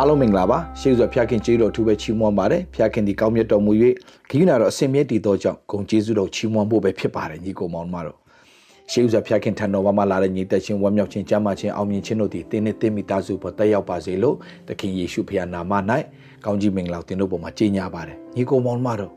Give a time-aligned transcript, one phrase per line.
[0.00, 3.72] အားလုံးမင်္ဂလာပါရှေးစွာဖျားခင်ကျေးဇူးတော်အထူးပဲချီးမွမ်းပါတယ်ဖျားခင်ဒီကောင်းမြတ်တော်မူ၍
[4.28, 8.18] ခရီးနာတော်အစင်မြဲတည်သောကြောင့်ဂုံကျေးဇူးတော်ချီးမွမ်းဖို့ပဲဖြစ်ပါတယ်ညီကိုမောင်မတော်
[8.90, 14.36] ရှေးစွာဖျားခင်ထံတော်မှာလာတဲ့ညီသက်ချင်းဝမ်းမြောက်ခြင်းကြမ်းမာခြင်းအောင်မြင်ခြင်းတို့သည်တင်းနဲ့တင်းမိသားစုပေါ်တက်ရောက်ပါစေလို့
[14.68, 15.72] သခင်ယေရှုဖခင်နာမ၌
[16.44, 19.12] ကောင်းကြီးမင်္ဂလာတင်တို့ပေါ်မှာကြီးညာပါတယ်ညီကိုမောင်မတော်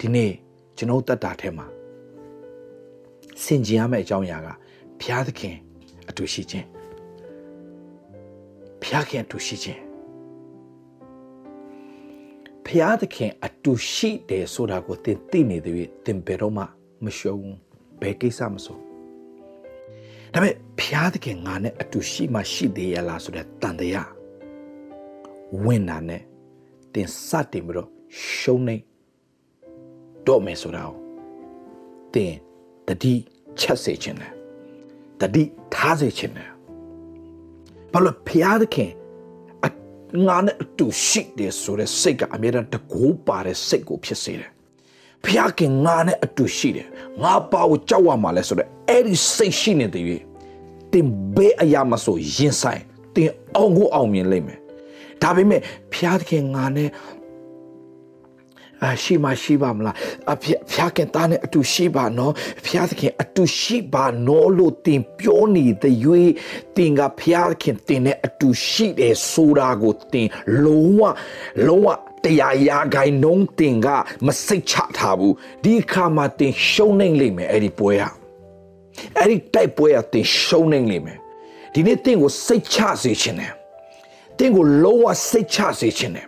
[0.00, 0.30] ဒီနေ့
[0.76, 1.66] ကျွန်တော်တက်တာထဲမှာ
[3.42, 4.48] စင်ကြင်ရမယ့်အကြောင်းအရာက
[5.00, 5.56] ဖျားသခင်
[6.08, 6.66] အတူရှိခြင်း
[8.82, 9.91] ဖျားခင်အတူရှိခြင်း
[12.66, 16.64] ဖျားသခင်အတူရှိတယ်ဆိုတာကိုသင်သိနေတဲ့၍သင်ဘယ်တော့မှ
[17.04, 17.58] မရှုံးဘူး
[18.00, 18.78] ဘယ်ကိစ္စမဆို
[20.32, 24.10] ဒါပေမဲ့ဖျားသခင်ငါနဲ့အတူရှိမှရှိသေးရလားဆိုတဲ့တန်တရား
[25.64, 26.22] ဝင်တာနဲ့
[26.92, 27.88] သင်စတင်ပြီးတော့
[28.36, 28.76] ရှုံးနေ
[30.26, 30.96] တော့မယ်ဆိုတာကို
[32.14, 32.34] သင်
[32.86, 33.14] တတိ
[33.60, 34.32] ချက်စေခြင်းနဲ့
[35.20, 35.42] တတိ
[35.74, 36.50] ထားစေခြင်းနဲ့
[37.92, 38.90] ဘာလို့ဖျားသခင်
[40.26, 44.50] ငါနဲ့အတူရှိတယ်ဆိုတဲ့စိတ်ကအမြဲတမ်းတကူပါတဲ့စိတ်ကိုဖြစ်စေတယ်။
[45.24, 46.88] ဖျားခင်ငါနဲ့အတူရှိတယ်။
[47.22, 50.04] ငါပါကိုကြောက်ရမှာလဲဆိုတဲ့အဲ့ဒီစိတ်ရှိနေတဲ့၍
[50.92, 52.82] တင်ဘေးအရာမဆိုရင်ဆိုင်
[53.14, 54.58] တင်အောင်ကိုအောင်မြင်လိမ့်မယ်။
[55.22, 55.60] ဒါပေမဲ့
[55.92, 56.88] ဖျားခင်ငါနဲ့
[58.84, 59.94] အရှိမရှိပါမလား
[60.32, 62.32] အဖဖျားခင်သားနဲ့အတူရှိပါနော်
[62.66, 65.96] ဖျားသခင်အတူရှိပါနော်လို့တင်ပြောနေတဲ့၍
[66.76, 70.28] တင်ကဖျားခင်တင်နဲ့အတူရှိတယ်ဆိုတာကိုတင်
[70.64, 71.00] လုံးဝ
[71.66, 71.88] လုံးဝ
[72.24, 73.88] တရားရာဂိုင်းနှုံးတင်က
[74.26, 78.08] မစိတ်ချထားဘူးဒီခါမှာတင်ရှုံးနေလိမ့်မယ်အဲ့ဒီပွဲဟာ
[79.18, 81.18] အဲ့ဒီတိုက်ပွဲဟာတင်ရှုံးနေလိမ့်မယ်
[81.74, 83.52] ဒီနေ့တင်ကိုစိတ်ချစေခြင်းနဲ့
[84.38, 86.26] တင်ကိုလုံးဝစိတ်ချစေခြင်းနဲ့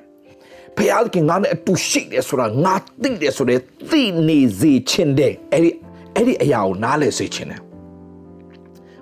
[0.78, 0.80] ဖ
[1.14, 3.58] ခင်ကငါနဲ့အတူရှိတယ်ဆိုတာငါသိတယ်ဆိုတဲ့
[3.90, 5.70] သိနေစေခြင်းတဲ့အဲ့ဒီ
[6.16, 7.60] အဲ့ဒီအရာကိုနားလည်စေခြင်းနဲ့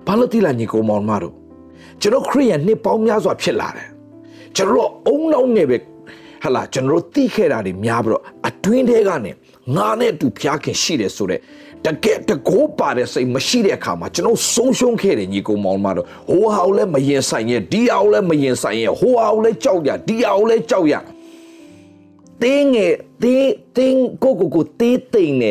[0.06, 1.34] ဘာလို့တိလာညီကိုမောင်မတို့
[2.00, 3.88] ကျွန်တော်ခရိယန်နှစ်ပေါင်းများစွာဖြစ်လာတယ်
[4.56, 5.76] ကျွန်တော်အုံနောက်နဲ့ပဲ
[6.42, 9.30] ဟလာကျွန်တော်သိခဲ့တာတွေများပြီးတော့အတွင်းထဲကနေ
[9.76, 11.40] ငါနဲ့အတူဖခင်ရှိတယ်ဆိုတဲ့
[11.86, 20.94] တကယ်တကိုးပါတဲ့စိတ်မရှိတဲ့အခါမှာကျွန်တော်ဆုံးရှုံးခဲ့တယ်ညီကိုမောင်မတို့ဟိုဟာကိုလည်းမရင်ဆိုင်ရဲ့ဒီဟာကိုလည်းမရင်ဆိုင်ရဲ့ဟိုဟာကိုလည်းကြောက်ရဒီဟာကိုလည်းကြောက်ရ
[22.42, 22.92] တင်းငယ်
[23.22, 25.50] တင်းတင်းကိုကိုကိုတေးတိမ်နေ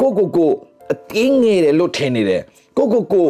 [0.00, 0.50] ကိုကိုကို
[1.12, 2.42] တင်းငယ်တယ်လို့ထင်နေတယ်
[2.76, 3.28] ကိုကိုကို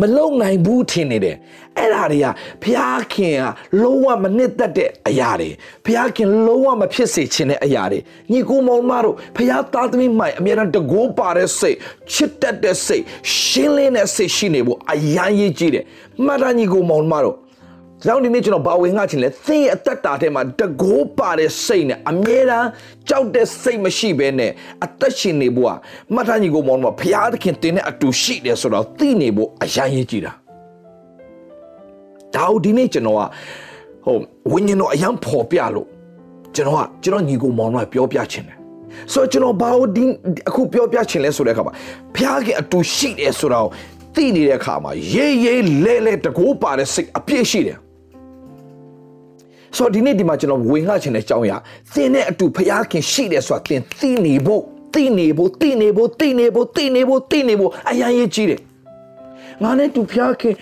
[0.00, 1.36] မလုံနိုင်ဘူးထင်နေတယ်
[1.78, 2.26] အဲ့ဒါတွေက
[2.62, 3.44] ဘုရားခင်က
[3.82, 5.50] လုံးဝမနစ်သက်တဲ့အရာတွေ
[5.84, 7.98] ဘုရားခင်လုံးဝမဖြစ်စေချင်တဲ့အရာတွေ
[8.32, 11.76] ညီကိုမောင်မတို့ဘုရားသားသမီးမိုင်အမြဲတမ်းတကိုးပါတဲ့စိတ်
[12.12, 13.04] ချစ်တတ်တဲ့စိတ်
[13.36, 15.84] ရှင်းလင်းတဲ့စိတ်ရှိနေဖို့အရန်ရေးကြည့်တယ်
[16.24, 17.36] မှတ်တာညီကိုမောင်မတို့
[18.04, 22.68] ကြောင့်ဒီနေ့ကျွန်တော်ဘာဝင်ငှချင်လဲသင်ရဲ့အသက်တာထဲမှာတကိုးပါတဲ့စိတ်နဲ့အမြဲတမ်း
[23.08, 24.50] ကြောက်တဲ့စိတ်မရှိဘဲနဲ့
[24.84, 25.72] အသက်ရှင်နေဖို့က
[26.14, 30.32] မှတ်သားညီကိုမောင်တို့ဘုရားသခင်တင်တဲ့အတူရှိတယ်ဆိုတော့သိနေဖို့အရန်ရေးကြည့်တာ
[32.34, 33.22] ဒါဒီနေ့ကျွန်တော်က
[34.04, 34.16] ဟို
[34.52, 35.86] ဝိညာဉ်တော်အရန်ပေါ်ပြလို့
[36.54, 38.56] ကျွန်တော်ကကျွန်တော်ညီကိုမောင်တို့ပြောပြချင်တယ်
[39.12, 40.04] ဆိုတော့ကျွန်တော်ဘာလို့ဒီ
[40.48, 41.74] အခုပြောပြချင်လဲဆိုတဲ့အခါမှာ
[42.14, 43.68] ဘုရားကအတူရှိတယ်ဆိုတော့
[44.14, 47.78] သိနေတဲ့အခါမှာရေးရေးလဲလဲတကိုးပါတဲ့စိတ်အပြည့်ရှိတယ်
[49.78, 51.56] ဆိုတော့ဒီနေ့ဒီမှာကျွန်တော်ဝင်ငှချင်တဲ့အကြောင်းအရာ
[51.94, 54.62] သင်နဲ့အတူဖျားခင်ရှိတယ်ဆိုတာသင်သိနေဖို့
[54.94, 58.60] သိနေဖို့သိနေဖို့သိနေဖို့သိနေဖို့သိနေဖို့အရန်ရေးကြီးတယ်
[59.62, 60.54] ငါနဲ့တူဖျားခင်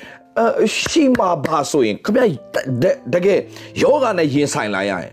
[0.65, 2.17] အရှိမှာပါဆိုရင်ခမ
[3.15, 3.39] တကယ်
[3.83, 5.13] ယောဂနဲ့ရင်ဆိုင်လာရရင်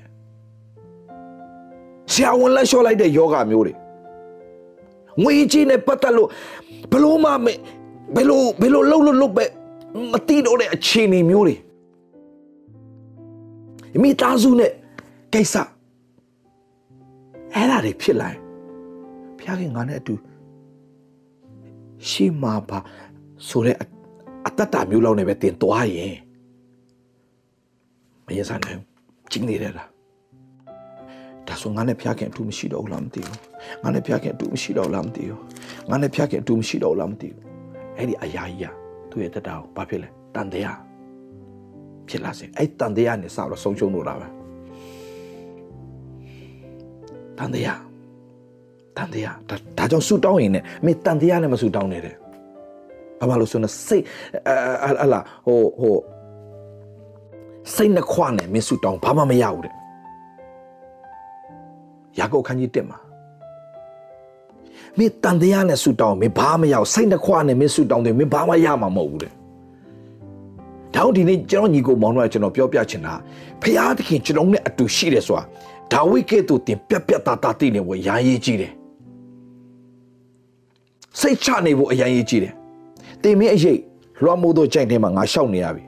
[2.11, 3.73] ဆရာဝန်လက်လျှော့လိုက်တဲ့ယောဂမျိုးတွေ
[5.21, 6.29] ငွေကြီးနဲ့ပတ်သက်လို့
[6.91, 7.29] ဘလို့မှ
[8.15, 9.45] ဘယ်လိုဘယ်လိုလှုပ်လို့လှုပ်ပဲ
[10.11, 11.55] မသိတော့တဲ့အခြေအနေမျိုးတွေ
[14.01, 14.71] မိသားစုနဲ့
[15.33, 15.55] ကိစ္စ
[17.53, 18.29] အဲ့ဒါတွေဖြစ်လာ
[19.37, 20.15] ဘုရားခင်ငါနဲ့အတူ
[22.09, 22.79] ရှိမှာပါ
[23.47, 23.77] ဆိုတဲ့
[24.45, 26.15] အတ္တတာမျိုးလောက်နဲ့ပဲတင်သွားရင်
[28.25, 28.79] မရင်ဆိုင်နိုင်
[29.31, 29.85] ကျင်းနေရတာ
[31.47, 33.37] ဒါဆိုငါနဲ့ဖျားခင်အတူမရှိတော့ဘူးလားမသိဘူး
[33.83, 35.39] ငါနဲ့ဖျားခင်အတူမရှိတော့လားမသိဘူး
[35.89, 37.43] ငါနဲ့ဖျားခင်အတူမရှိတော့လားမသိဘူး
[37.97, 38.73] အဲ့ဒီအရာကြီးက
[39.09, 40.77] သူ့ရဲ့တက်တာကိုဘာဖြစ်လဲတန်တရား
[42.09, 44.27] ဖြစ်လာစေအဲ့တန်တရားနဲ့စတော့ဆုံးရှုံးလို့တာပဲ
[47.37, 47.79] တန်တရား
[48.97, 52.15] တန်တရားဒါဒါကြောင့်ဆူတောင်းရင်လည်းမင်းတန်တရားနဲ့မဆူတောင်းနဲ့တဲ့
[53.19, 54.03] ဘာမှလို့ဆိုတော့စိတ်
[55.03, 55.95] အလာဟိုဟို
[57.75, 59.73] စိတ်နှခွနဲ့မင်းဆူတောင်းဘာမှမရဘူးတဲ့
[62.19, 62.99] ယာကုပ်ခန်းကြီးတက်မှာ
[64.97, 69.33] မင်းတန်တရားနဲ့ဆူတောင်းမင်းဘာမှမရဘူးစိတ်နှခွနဲ့မင်းဆူတောင်းတယ်မင်းဘာမှရမှာမဟုတ်ဘူးတဲ့
[70.95, 73.13] ဒါဒီနေ့ကျွန်တော်ညီကိုမောင်တို့ကကျွန်တော်ပြောပြချင်တာ
[73.61, 75.43] ဖရာသခင်ကျွန်တော်နဲ့အတူရှိတယ်ဆိုတာ
[75.91, 78.71] ဒါဝိကဲ့သို့တင်ပြက်ပြက်သားသားသိနေဖို့ရာရေးကြီးတယ်
[81.19, 82.53] စိတ်ချနေဖို့အရင်ရေးကြီးတယ်
[83.23, 83.79] တင်မင်းအရေး
[84.23, 85.83] လွှမ်းမိုးသောကြိုင်ထဲမှာငါရှောက်နေရပြီ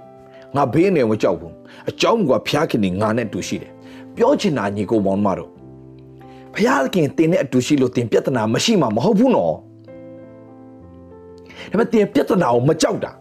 [0.55, 1.53] ငါဘေးနေမကြောက်ဘူး
[1.89, 3.71] အကြောင်းကဖျားခင်နေငါနဲ့တူရှိတယ်
[4.15, 5.49] ပြောချင်တာညီကိုမောင်မတို့
[6.55, 9.57] ဖျားခင်တင်တဲ့အတူရှိလို့တင်ပြဿနာမရှိမှမဟုတ်ဘူးနော်ဒါ
[11.69, 13.11] ပေမဲ့တင်ပြဿနာကိုမကြောက်တာ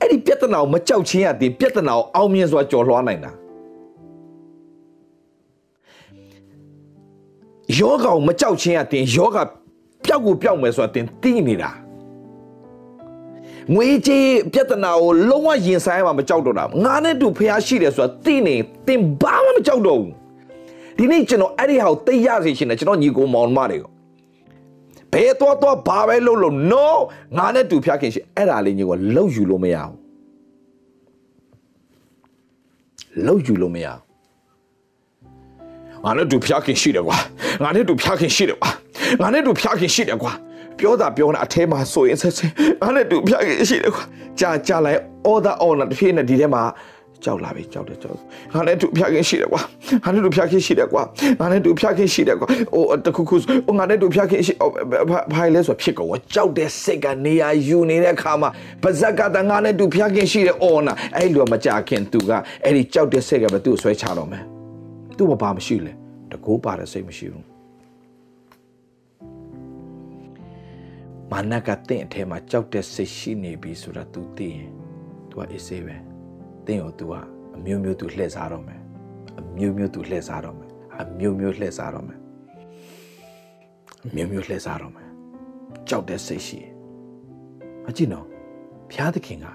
[0.00, 3.30] အဲ့ဒီပြဿနာကိုမကြောက်ချင်းရတင်ပြဿနာကိုအောင်မြင်စွာကျော်လွှားနိုင်တာ
[7.78, 9.38] ယောဂကိုမကြောက်ချင်းရတင်ယောဂ
[10.04, 11.70] ပျောက်ကိုပျောက်မယ်ဆိုတာတင်သိနေတာ
[13.74, 18.54] ငွေကြေးပြဿနာကိုလုံးဝရင်ဆိုင်ရမှာမကြောက်တော့တာငါနဲ့တူဖះရှိတယ်ဆိုတာသိနေ
[18.86, 20.12] တင်ဘာမှမကြောက်တော့ဘူး
[20.96, 23.95] ဒီနေ့ကျွန်တော်အဲ့ဒီဟာကိုသိရစေရှင်တယ်ကျွန်တော်ညီကိုမောင်မတွေကို
[25.12, 26.86] ဘယ်တော့တော့ဘာပဲလုပ်လို့ no
[27.38, 29.96] ငါနဲ့တူဖះခင်ရှိအဲ့ဒါလေးညီကိုလှုပ်ယူလို့မရဘူး
[33.26, 34.00] လှုပ်ယူလို့မရဘူး
[36.04, 37.18] ငါနဲ့တူဖျားခင်ရှိတယ်ကွာ
[37.62, 38.70] ငါနဲ့တူဖျားခင်ရှိတယ်ကွာ
[39.20, 40.32] ငါနဲ့တူဖျားခင်ရှိတယ်ကွာ
[40.78, 42.50] ပြောတာပြောတာအထဲမှာဆိုရင်ဆက်ဆက်
[42.80, 44.04] ငါနဲ့တူဖျားခင်ရှိတယ်ကွာ
[44.40, 45.00] ကြာကြာလိုက်
[45.32, 46.62] order on တစ်ဖြည်းနဲ့ဒီထဲမှာ
[47.26, 48.18] ကြောက်လာပြီကြောက်တယ်ကြောက်
[48.54, 49.62] ငါနဲ့တူဖျားခင်ရှိတယ်ကွာ
[50.04, 51.02] ငါနဲ့တူဖျားခင်ရှိတယ်ကွာ
[51.40, 53.36] ငါနဲ့တူဖျားခင်ရှိတယ်ကွာဟိုတခုခု
[53.66, 54.54] ဟိုငါနဲ့တူဖျားခင်ရှိ
[55.32, 58.50] ဘာလဲဆိုဖြစ်ကောကြောက်တဲ့စိတ်ကနေရာယူနေတဲ့ခါမှာ
[58.82, 60.86] ပါဇက်ကတငါနဲ့တူဖျားခင်ရှိတယ် on
[61.16, 62.30] အဲ့လိုမကြခင်သူက
[62.64, 64.44] အဲ့ဒီကြောက်တဲ့စိတ်ကပဲသူ့ကိုဆွဲချတော့မယ်
[65.16, 65.92] သူ့ဘာမှမရှိလဲ
[66.32, 67.46] တကိုးပါတဲ့စိတ်မရှိဘူး
[71.30, 74.68] မာနကတင့်အထဲမှာကြောက်တဲ့စိတ်ရှိနေပြီဆိုတာ तू သိရင်
[75.30, 76.15] तू ကအေးဆေးပဲ
[76.67, 77.13] တင့်ကို तू က
[77.55, 78.81] အမျိုးမျိုး तू လှည့်စားတော့မယ်
[79.39, 80.69] အမျိုးမျိုး तू လှည့်စားတော့မယ်
[80.99, 82.19] အမျိုးမျိုးလှည့်စားတော့မယ်
[84.05, 85.09] အမျိုးမျိုးလှည့်စားတော့မယ်
[85.89, 86.59] ကြောက်တဲ့စိတ်ရှိ
[87.89, 88.25] အကြည့်နော်
[88.89, 89.47] ဘုရားသခင်က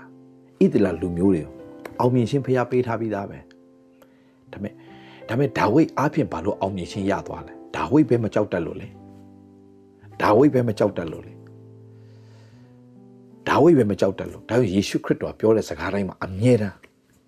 [0.62, 1.52] ဣသလလူမျိုးတွေကို
[1.98, 3.38] အောင်မြင်ခြင်းဖျားပေးထားပြီးသားပဲ
[4.52, 4.72] ဒါပေမဲ့
[5.28, 8.88] ဒါပေမဲ့ဒါဝိဒ်အားဖြင့်ဘာလို့အောင်မြင်ခြင်းရသွားလဲဒါဝိဒ်ပဲမကြောက်တတ်လို့လေ
[10.22, 11.34] ဒါဝိဒ်ပဲမကြောက်တတ်လို့လေ
[13.48, 16.76] ဒါဝိဒ်ပဲမကြောက်တတ်လို့ဒါပေမဲ့ယေရှုခရစ်တော်ပြောတဲ့စကားတိုင်းမှာအမြဲတမ်း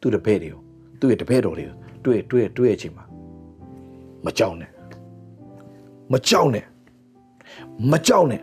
[0.03, 0.59] သူ့တပည့်တွေကို
[0.99, 3.05] သူ့ရဲ့တပည့်တော်တွေကိုတွေ့တွေ့တွေ့အချိန်မှာ
[4.25, 4.71] မကြောက်နဲ့
[6.13, 6.65] မကြောက်နဲ့
[7.91, 8.41] မကြောက်နဲ့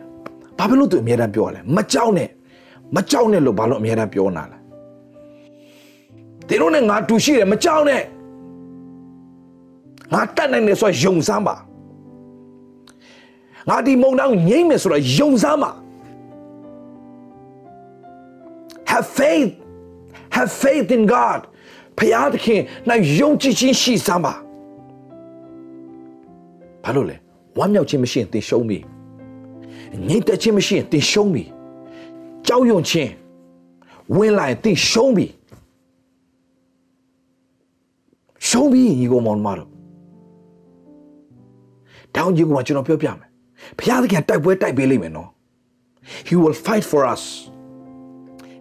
[0.57, 2.29] ဘာဖြစ်လို့သူအမြဲတမ်းပြောရလဲမကြောက်နဲ့
[2.95, 4.57] မကြောက်နဲ့လို့ဘာလို့အမြဲတမ်းပြောနာလဲ
[6.47, 8.03] ဒီလိုနဲ့ငါတူရှိတယ်မကြောက်နဲ့
[10.13, 11.55] ငါတတ်နိုင်တယ်ဆိုတော့ယုံစမ်းပါ
[13.69, 15.71] ငါဒီမုံတောင်ငိမ့်မယ်ဆိုတော့ယုံစမ်းပါ
[18.91, 19.51] have faith
[20.35, 21.39] have faith in God
[21.97, 24.33] ဖယားသခင်နိုင်ယုံကြည်ခြင်းရှိစမ်းပါ
[26.83, 27.15] ဘာလို့လဲ
[27.57, 28.79] ဝမ်းမြောက်ခြင်းမရှိရင်သင်ရှုံးပြီ
[30.07, 31.43] ငြိမ်သက်ခြင်းမရှိရင်သင်ရှုံးပြီ
[32.47, 33.11] ကြောက်ရွံ့ခြင်း
[34.15, 35.27] ဝင်လာရင်သင်ရှုံးပြီ
[38.47, 39.69] ရှုံးပြီညီကောင်မောင်မတို့
[42.15, 43.29] တောင်းကြီးကကျွန်တော်ပြောပြမယ်
[43.77, 45.29] ဘုရားသခင်တိုက်ပွဲတိုက်ပေးလိမ့်မယ်နော်
[46.27, 47.23] he will fight for us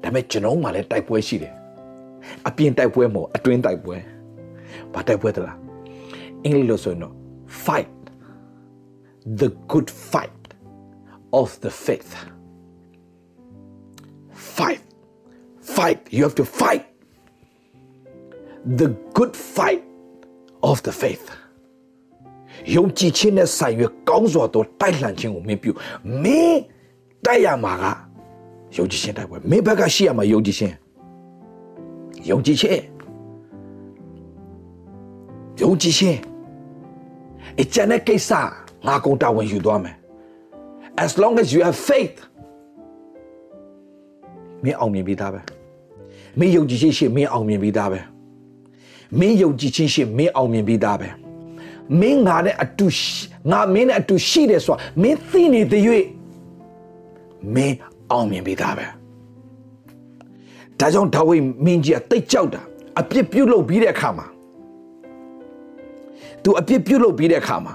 [0.03, 1.55] ဒါပေမဲ့ကျွန်တော်မှလည်းတိုက်ပွဲရှိတယ်
[2.49, 3.97] အပြင်တိုက်ပွဲမဟုတ်အတွင်းတိုက်ပွဲ
[4.93, 5.57] ဘာတိုက်ပွဲတလား
[6.45, 7.15] အင်္ဂလိပ်လိုဆိုရင်တော့
[7.65, 7.91] fight
[9.41, 10.43] the good fight
[11.41, 12.11] of the faith
[14.57, 14.83] fight
[15.77, 16.85] fight you have to fight
[18.81, 19.83] the good fight
[20.71, 21.27] of the faith
[22.75, 25.71] ယုံကြည်ခြင်းနဲ့ဆိုင်ရွယ်ကောင်းစွာသောတိုက်လှန်ခြင်းကိုမင်းပြု
[26.23, 26.61] မင်း
[27.25, 27.85] တိုက်ရမှာက
[28.77, 30.75] ယုံကြည်ခြင်းတိုက်ပွဲမင်းဘက်ကရှိရမှာယုံကြည်ခြင်း
[32.29, 32.83] ယုံကြည်ခြင်း
[35.61, 36.19] ယုံကြည်ခြင်း
[37.61, 38.31] အကျန်တဲ့ကိစ္စ
[38.87, 39.97] ငါကုန်တာဝန်ယူသွားမယ်
[41.05, 42.17] as long as you have faith
[44.65, 45.41] မင်းအောင်မြင်ပြီးသားပဲ
[46.39, 48.01] မင်းယုံကြည်ခြင်းရှိမင်းအောင်မြင်ပြီးသားပဲ
[49.19, 51.09] မင်းယုံကြည်ခြင်းရှိမင်းအောင်မြင်ပြီးသားပဲ
[52.01, 52.87] မင်းငါနဲ့အတူ
[53.51, 55.83] ငါမင်းနဲ့အတူရှိတယ်ဆိုတာမင်းသိနေတဲ့၍
[57.55, 57.77] မင်း
[58.11, 59.00] အောင်မြင်ပြီးသားပဲ
[60.81, 62.61] ဒါကြောင့်ဒါဝိမင်းကြီးကတိတ်ကြောက်တာ
[63.01, 64.27] အပြစ်ပြုတ်လုပ်ပြီးတဲ့အခါမှာ
[66.43, 67.75] तू အပြစ်ပြုတ်လုပ်ပြီးတဲ့အခါမှာ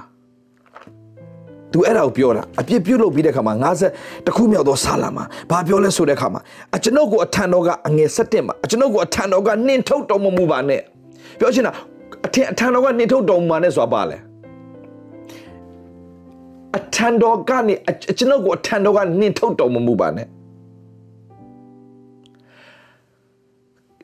[1.72, 3.54] तू အဲ့ဒါကိုပြောတာအပြစ်ပြုတ်လုပ်ပြီးတဲ့အခါမှာ
[3.92, 6.42] 50တခုမြောက်သောဆာလာမှာဘာပြောလဲဆိုတဲ့အခါမှာ
[6.76, 10.82] အကျွန်ုပ်ကိုအထံတော်ကအငယ်7မှာအကျွန်ုပ်ကိုအထံတော်ကနှင်ထုတ်တော်မမူပါနဲ့
[11.40, 11.74] ပြောချင်တာ
[12.26, 14.18] အထင်အထံတော်ကနှင်ထုတ်တော်မူပါနဲ့ဆိုတာပါလဲ
[16.78, 17.76] အထံတော်ကနေ
[18.18, 20.28] ကျွန်ုပ်ကိုအထံတော်ကနှင်ထုတ်တော်မမူပါနဲ့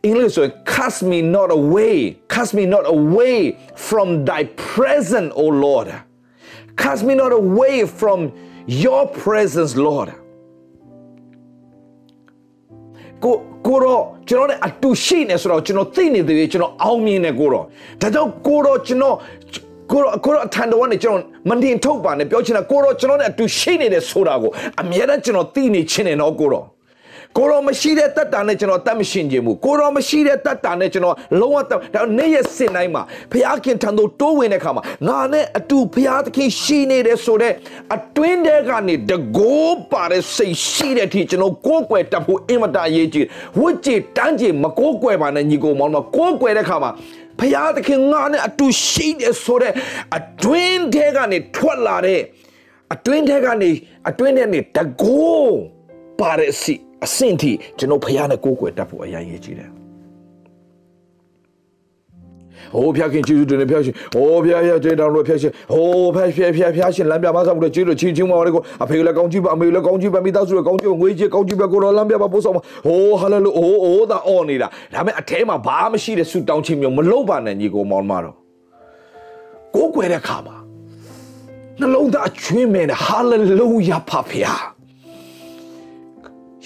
[0.05, 1.97] အင်္ဂလိပ်ဆိုရင် cast me not away
[2.33, 3.37] cast me not away
[3.87, 5.87] from thy presence o lord
[6.81, 8.19] cast me not away from
[8.83, 10.09] your presence lord
[13.23, 13.35] ကို
[13.67, 17.65] ကိုတော့ကျွန်တော်နဲ့အတူရှိနေဆိုတော့ကျွန်တော်သိနေသေးတယ်ကျွန်တော်အောင်မြင်နေကိုတော့
[18.01, 19.15] ဒါကြောင့်ကိုတော့ကျွန်တော်
[19.91, 26.65] ကိုတော့ကိုတော့အထံတော်ကနေကျွန်တော်မတင်ထုတ်ပါနဲ့ပြောချင်တာကိုတော့ကျွန်တော်နဲ့အတူရှိနေတယ်ဆိုတာကိုအမြဲတမ်းကျွန်တော်သိနေချင်းနေတော့ကိုတော့
[27.37, 37.55] ကိုရောမရှိတဲ့တတ်တာနဲ့ကျွန်တော်တတ်မရှင်ခြင်းဘူးကိုရောမရှိတဲ့တတ်တာနဲ့ကျွန်တော်လုံးဝတတ်ဒါနေ့ရက်စင်တိုင်းမှာဘုရားခင်ထံသို့တိုးဝင်တဲ့ခါမှာငါနဲ့အတူဘုရားသခင်ရှိနေတယ်ဆိုတော့
[37.95, 43.25] အတွင်းထဲကနေတကိုးပါတဲ့စိတ်ရှိတဲ့အထိကျွန်တော်ကိုးကွယ်တတ်ဖို့အင်မတန်အရေးကြီး
[43.59, 46.91] ဝတ်ကြည်တန်းကြည်မကိုးကွယ်ပါနဲ့ညီကိုမောင်တို့ကိုးကွယ်တဲ့ခါမှာ
[47.39, 49.73] ဘုရားသခင်ငါနဲ့အတူရှိတယ်ဆိုတဲ့
[50.17, 52.21] အတွင်းထဲကနေထွက်လာတဲ့
[52.93, 53.71] အတွင်းထဲကနေ
[54.09, 55.55] အတွင်းထဲနေတကိုး
[56.19, 59.69] ပါတဲ့အစီ အဆင့်ထိကျွန်တော်ဖះနဲ့ကိုးကွယ်တတ်ဖို့အရင်ရည်ကြီးတယ်။
[62.73, 78.35] ဟိုဖျားခင်ကျေးဇူးတင်တယ်ဖျားရှင်။ဟိုဖျားဖျားကျေးတောင်းလို့ဖျားရှင်။ဟိုဖျားဖျားဖျားဖျားရှင်လမ်းပြမဆောင်လို့ကျေးဇူးချင်းချင်းမပါလေကိုအဖေလည်းကောင်းကြည့်ပါအမေလည်းကောင်းကြည့်ပါမိသားစုလည်းကောင်းကြည့်ပါငွေကြေးကောင်းကြည့်ပါကိုတော်လမ်းပြပါပို့ဆောင်ပါ။ဟိုဟာလေလို့ဟိုဟိုသာအော်နေတာ။ဒါပေမဲ့အထဲမှာဘာမှမရှိတဲ့ဆူတောင်းခြင်းမျိုးမလုပ်ပါနဲ့ညီကိုမောင်မတော်။
[79.75, 80.57] ကိုးကွယ်တဲ့ခါမှာ
[81.79, 84.70] နှလုံးသားအချွင်းမဲ့နဲ့ဟာလေလုယာဖဖျား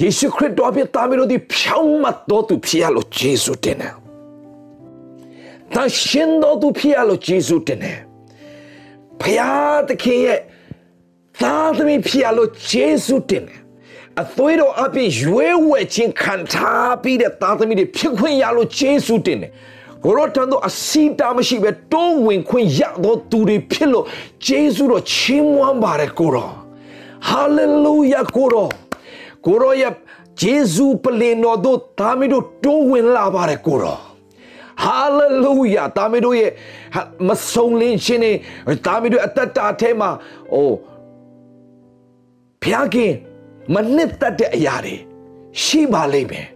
[0.02, 3.94] ယေရှုခရစ်တော်ပြတာမီတို့ဒီဖြောင်းမတော်သူဖြစ်ရလို့ယေရှုတင်တယ်။
[5.74, 7.98] တန်ရှင်တော်သူဖြစ်ရလို့ယေရှုတင်တယ်။
[9.22, 10.40] ဖျားသခင်ရဲ့
[11.42, 13.60] သားသမီးဖြစ်ရလို့ယေရှုတင်တယ်။
[14.22, 19.52] အသွေးတော်အပြည့်ရွေးဝဲခြင်းခံထားပြီးတဲ့သားသမီးတွေဖြစ်ခွင့်ရလို့ယေရှုတင်တယ်။
[20.04, 24.06] ကိုရောတန်တော့အစီတာမရှိပဲတိုးဝင်ခွင့်ရတော့သူတွေဖြစ်လို့
[24.48, 26.50] ယေရှုတော်ချီးမွမ်းပါတယ်ကိုရော။
[27.28, 28.70] ဟာလေလုယာကိုရော။
[29.46, 29.94] ကိုရောရဲ့
[30.42, 34.00] ဂျေဇူးပလင်တော်တို့ဒါမီတို့တိုးဝင်လာပါတယ်ကိုရော
[34.84, 36.52] ဟာလေလုယာဒါမီတို့ရဲ့
[37.28, 38.36] မဆုံလင်းခြင်းနဲ့
[38.86, 40.10] ဒါမီတို့အသက်တာထဲမှာ
[40.54, 40.78] အိုး
[42.64, 43.12] ဖျားခင်
[43.74, 44.96] မနှစ်သက်တဲ့အရာတွေ
[45.64, 46.48] ရှိပါလိမ့်မယ်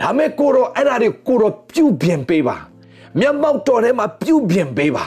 [0.00, 2.56] ဒါမဲ့ကိုရောအဲ့ဒါတွေကိုရောပြုတ်ပြင်ပေးပါ
[3.18, 5.04] မျက်မှောက်တော်ထဲမှာပြုတ်ပြင်ပေးပါ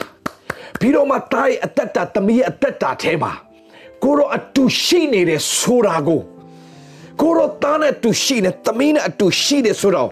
[0.80, 3.32] ပြီးတော့မှတားရဲ့အသက်တာသမီးရဲ့အသက်တာထဲမှာ
[4.04, 6.22] ကိုရောအတူရှိနေတဲ့ဆိုတာကို
[7.22, 10.10] ကိုရောသားနဲ့တူရှိနေသမီးနဲ့အတူရှိတယ်ဆိုတော့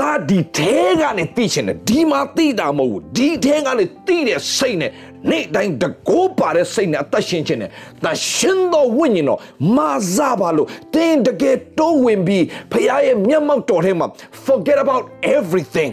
[0.00, 4.92] ဒါဒီထဲကနေသိချင်တယ်ဒီမှာသိတာမဟုတ်ဘူးဒီထဲကနေသိတဲ့စိတ်နဲ့
[5.30, 7.70] နေ့တိုင်းတကိုးပါတဲ့စိတ်နဲ့အသက်ရှင်ခြင်းနဲ့
[8.04, 9.40] တရှင်သောဝိညာဉ်တော်
[9.76, 14.06] မာဇပါလို့တင်းတကယ်တိုးဝင်ပြီးဖခင်ရဲ့မျက်မှောက်တော်ထဲမှာ
[14.46, 15.04] forget about
[15.36, 15.92] everything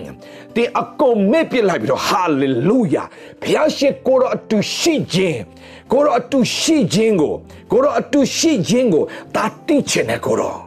[0.55, 3.05] တင်အကုန်မေ့ပြစ်လိုက်ပြီးတော့ hallelujah
[3.41, 5.39] ဖခင်ရှိကိုတော့အတူရှိခြင်း
[5.91, 7.33] ကိုတော့အတူရှိခြင်းကို
[7.71, 9.03] ကိုတော့အတူရှိခြင်းကို
[9.35, 10.59] ဒါတိချင်တယ်ကိုတော့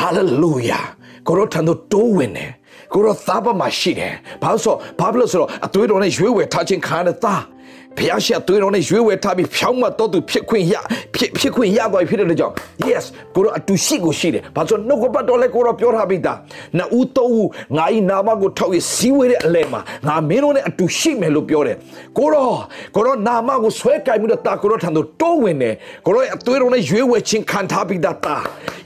[0.00, 0.84] hallelujah
[1.26, 2.50] ကိုတော့ထန်တော့တိုးဝင်တယ်
[2.92, 7.42] ကိုတော့သားပမှာရှိတယ်ဘာလို့ဆိုဘာလို့ဆိုတော့အသွေးတော်နဲ့ရွေးဝယ်ထားခြင်းခါတဲ့သား
[7.98, 10.74] ဖျားရှာသွေးတော်နဲ့ရွေးဝယ်ထားပြီးဖြောင်းမတော့သူဖြစ်ခွင့်ရ
[11.14, 12.54] ဖြစ်ဖြစ်ခွင့်ရသွားဖြစ်တဲ့ကြောင့်
[12.88, 16.38] yes ကိုတော့အတူရှိကိုရှိတယ်ဘာလို့နှုတ်ကပတ်တော်လဲကိုတော့ပြောထားပြီးသား
[16.76, 21.76] နှစ်ဦးသုံးဦးငါဤနာမကိုထောက်ရစီးဝေးတဲ့အလဲမှာငါမင်းတို့နဲ့အတူရှိမယ်လို့ပြောတယ်
[22.18, 22.58] ကိုတော့
[22.94, 25.74] ကိုတော့နာမကိုဆွဲကင်ပြီးတော့တာကိုတော့ထံသို့တိုးဝင်တယ်
[26.06, 28.36] ကိုတော့အသွေးတော်နဲ့ရွေးဝယ်ခြင်းခံထားပြီးသားတာ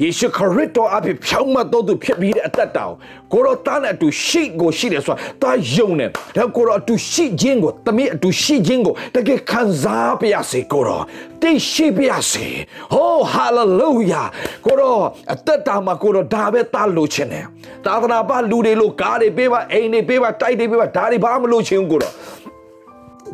[0.02, 2.84] ယေရှုခရစ်တော်အဖြစ်ဖြောင်းမတော့သူဖြစ်ပြီးတဲ့အသက်တာ
[3.27, 11.04] ကိုတော့တားနဲ့အတူရှိကိုရှိတယ်ဆိုတာတာယုံတယ်ဒါကိုတော့အတူရှိခြင်းကိုတမီးအတူရှိခြင်းကိုတကယ်ခံစားပြရစေကိုတော့
[11.42, 12.46] သိရှိပြရစေ
[12.92, 14.22] ဟောဟာလေလုယာ
[14.66, 17.44] ကိုတော့အသက်တာမှာကိုတော့ဒါပဲတားလို့ခြင်းတယ်
[17.84, 22.14] သာသနာ့ဘလူတွေလို့ကားတွေပေးပါအိမ်တွေပေးပါတိုက်တွေပေးပါဒါတွေဘာမှမလို့ခြင်းကိုတော့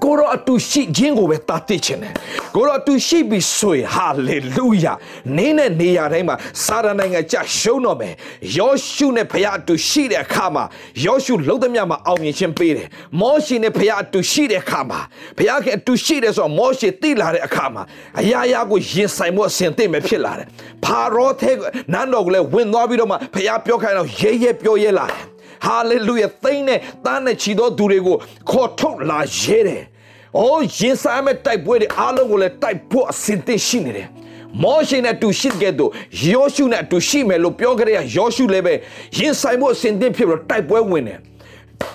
[0.04, 2.12] ကိုရောအတူရှိခြင်းကိုပဲတာသိချင်တယ်
[2.54, 4.92] ကိုရောအတူရှိပြီဆိုရင်ဟာလေလုယာ
[5.36, 8.14] နင်းတဲ့နေရာတိုင်းမှာစာရနိုင်ငံကြရှုံးတော့မယ်
[8.58, 10.64] ယောရှုနဲ့ဖခင်အတူရှိတဲ့အခါမှာ
[11.04, 12.88] ယောရှုလုံးသမျှမှာအောင်မြင်ခြင်းပေးတယ်
[13.20, 15.00] မောရှေနဲ့ဖခင်အတူရှိတဲ့အခါမှာ
[15.38, 17.82] ဖခင်ကအတူရှိတယ်ဆိုတော့မောရှေသိလာတဲ့အခါမှာ
[18.20, 20.46] အရာရာကိုရင်ဆိုင်မှုအစဉ်သိမဲ့ဖြစ်လာတယ်
[20.84, 21.56] ဖာရောတဲ့
[21.92, 25.22] နန်းတော်ကိုလည်းဝင်သွားပြီးတော့မှဖခင်ပြောခိုင်းတော့ရဲရဲပြောရဲလာတယ်
[25.66, 28.16] ဟာလေလုယာသိမ့်နဲ့သားနဲ့ချီသောသူတွေကို
[28.50, 29.82] ခေါ်ထုတ်လာရဲတယ်။
[30.38, 34.08] အော်ရင်ဆိုင်မဲ့တိုက်ပွဲတွေအားလုံးကိုလည်းတိုက်ဖို့အစဉ်သင့်ရှိနေတယ်။
[34.62, 35.86] မောရှေနဲ့တူရှိတဲ့သူ
[36.32, 38.74] ယောရှုနဲ့တူရှိမယ်လို့ပြောကြတဲ့ယောရှုလည်းပဲ
[39.18, 41.18] ရင်ဆိုင်ဖို့အစဉ်သင့်ဖြစ်ပြီးတော့တိုက်ပွဲဝင်တယ်။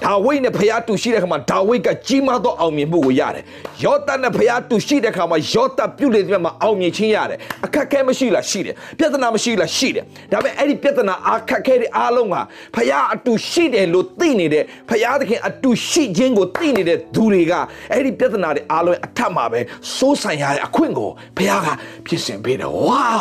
[0.06, 3.44] ဒါဝိဒ်နဲ့ဖျားတူရှိတဲ့ခါမှာဒါဝိဒ်ကကြီးမားသောအောင်မြင်မှုကိုရတယ်။
[3.84, 12.42] ယောသတ်နဲ့ဖျားတူရှိတဲ့ခါမှာယောသတ်ပြုတ်လေတဲ့မှာအောင်မြင်ခြင်းရတယ်။အခက်ခဲမရှိလားရှိတယ်။ပြဿနာမရှိလားရှိတယ်။ဒါပေမဲ့အဲ့ဒီပြဿနာအခက်ခဲတွေအားလုံးဟာ
[12.76, 17.54] ဖျားအတူရှိတယ်လို့သိနေတဲ့ဖျားသခင်အတူရှိခြင်းကိုသိနေတဲ့သူတွေက
[17.92, 19.60] အဲ့ဒီပြဿနာတွေအားလုံးအထက်မှာပဲ
[19.96, 21.68] စိုးဆိုင်ရတဲ့အခွင့်ကိုဖျားက
[22.06, 23.20] ဖြစ်စဉ်ပေးတယ်။ဝေါ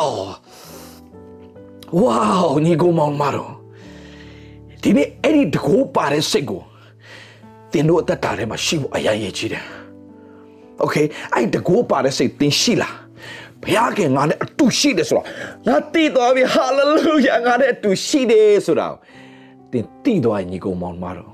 [2.01, 3.58] ဝေါညီကောင်မောင်မတော်
[4.83, 6.63] ဒီနေ့အဲ့ဒီတကိုးပါတဲ့စိတ်ကို
[7.73, 9.65] သင်တို့အသက်တာထဲမှာရှိဖို့အရင်ရည်ကြီးတယ်။
[10.85, 12.95] Okay အဲ့ဒီတကိုးပါတဲ့စိတ်သင်ရှိလား။
[13.63, 15.27] ဘုရားကငါနဲ့အတူရှိတယ်ဆိုတော့
[15.67, 18.97] ငါတည်တော်ပြီဟာလေလုယာငါနဲ့အတူရှိတယ်ဆိုတော့
[19.73, 21.33] သင်တည်တော်ညီကောင်မောင်မတော်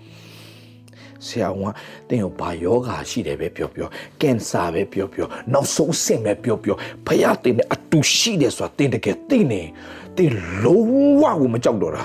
[1.26, 3.88] ဆရာဝန်ကတင်းကိုဘာယောဂါရှိတယ်ပဲပြောပြော
[4.20, 9.62] ကင်ဆာပဲပြောပြောနောက်ဆုံးဆင့်ပဲပြောပြောဖယားတင်းနဲ့အတူရှိတယ်ဆိုတာတင်းတကယ်သိနေ
[10.16, 10.86] တင်းလုံး
[11.20, 12.04] ဝကိုမကြောက်တော့တာ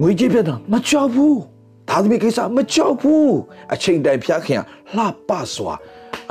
[0.00, 1.38] ငွေကြေးပြတ်တာမကြောက်ဘူး
[1.88, 3.32] ဒါသမီးကိစ္စမကြောက်ဘူး
[3.72, 4.62] အချိန်တိုင်းဖျားခင်
[4.96, 5.74] လှပစွာ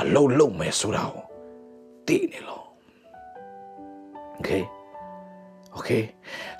[0.00, 1.24] အလုံးလုံးမယ်ဆိုတာကို
[2.06, 2.64] သိနေလို့
[4.38, 4.62] Okay
[5.76, 6.02] Okay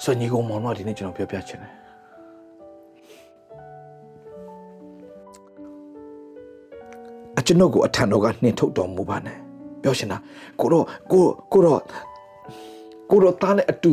[0.03, 1.73] ဆိုညီကောင်မောင်တို့ဒီနေ့ကျွန်တော်ပြောပြချင်တယ်
[7.39, 9.37] အကျွန်ုပ်ကိုအထံတော်ကနှင်ထုတ်တော်မူပါနဲ့
[9.83, 10.19] ပြောရှင်တာ
[10.61, 11.81] ကိုတော့ကိုကိုတော့
[13.11, 13.91] ကိုတော့တားနဲ့အတူ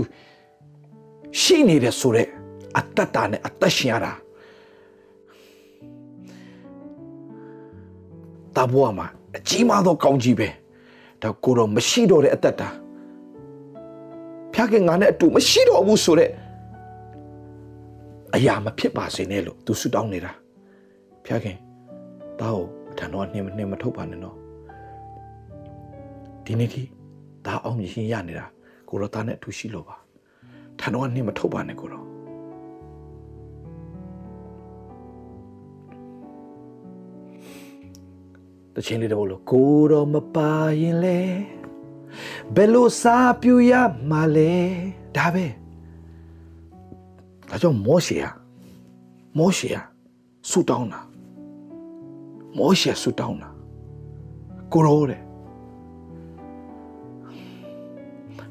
[1.42, 2.30] ရှိနေတယ်ဆိုတော့
[2.78, 4.14] အတ္တတာနဲ့အသက်ရှင်ရတာ
[8.56, 9.08] တဘွားမှာ
[9.38, 10.48] အကြီးမားသောကောင်းကြီးပဲ
[11.22, 12.70] ဒါကိုတော့မရှိတော့တဲ့အတ္တတာ
[14.54, 16.32] ဖျားခင်ငါနဲ့အတူမရှိတော့ဘူးဆိုတဲ့
[18.36, 20.32] အရာမဖြစ်ပါစေနဲ့လို့သူဆုတောင်းနေတာ
[21.26, 21.58] ဖျားခင်
[22.40, 24.36] တားကိုအထံတော်နှင်းနှင်းမထုတ်ပါနဲ့နော်
[26.46, 26.82] ဒီနေ့ထိ
[27.46, 28.46] ဒါအောင်မြင်ရနေတာ
[28.90, 29.96] ကိုရောသားနဲ့အတူရှိလို့ပါ
[30.80, 32.07] ထံတော်ကနှင်းမထုတ်ပါနဲ့ကိုရော
[38.80, 41.20] တချင်းလေးတော့လို့ကိုတော့မပါရင်လေ
[42.56, 43.74] ဘယ်လိုစားပြူရ
[44.10, 44.54] မှာလဲ
[45.16, 45.46] ဒါပဲ
[47.50, 48.32] ဒါကြောင့်မောရှေဟာ
[49.38, 49.82] မောရှေဟာ
[50.50, 51.00] ဆူတောင်းတာ
[52.58, 53.50] မောရှေဆူတောင်းတာ
[54.74, 55.22] ကိုရောတဲ့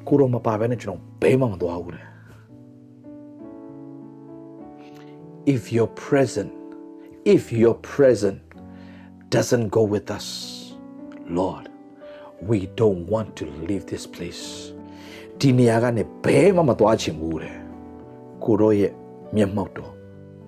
[0.06, 2.06] ကိုရောမပါဘဲနဲ့ကျွန်တော်ဘဲမှမသွားဘူးတဲ့
[5.54, 6.52] if you're present
[7.34, 8.45] if you're present
[9.34, 10.26] doesn't go with us
[11.38, 11.64] lord
[12.48, 14.42] we don't want to leave this place
[15.40, 17.56] ဒီနေရာကနေဘဲမှမသွားချင်ဘူးတဲ့
[18.44, 18.92] ကိုရောရဲ့
[19.36, 19.92] မျက်မှောက်တော်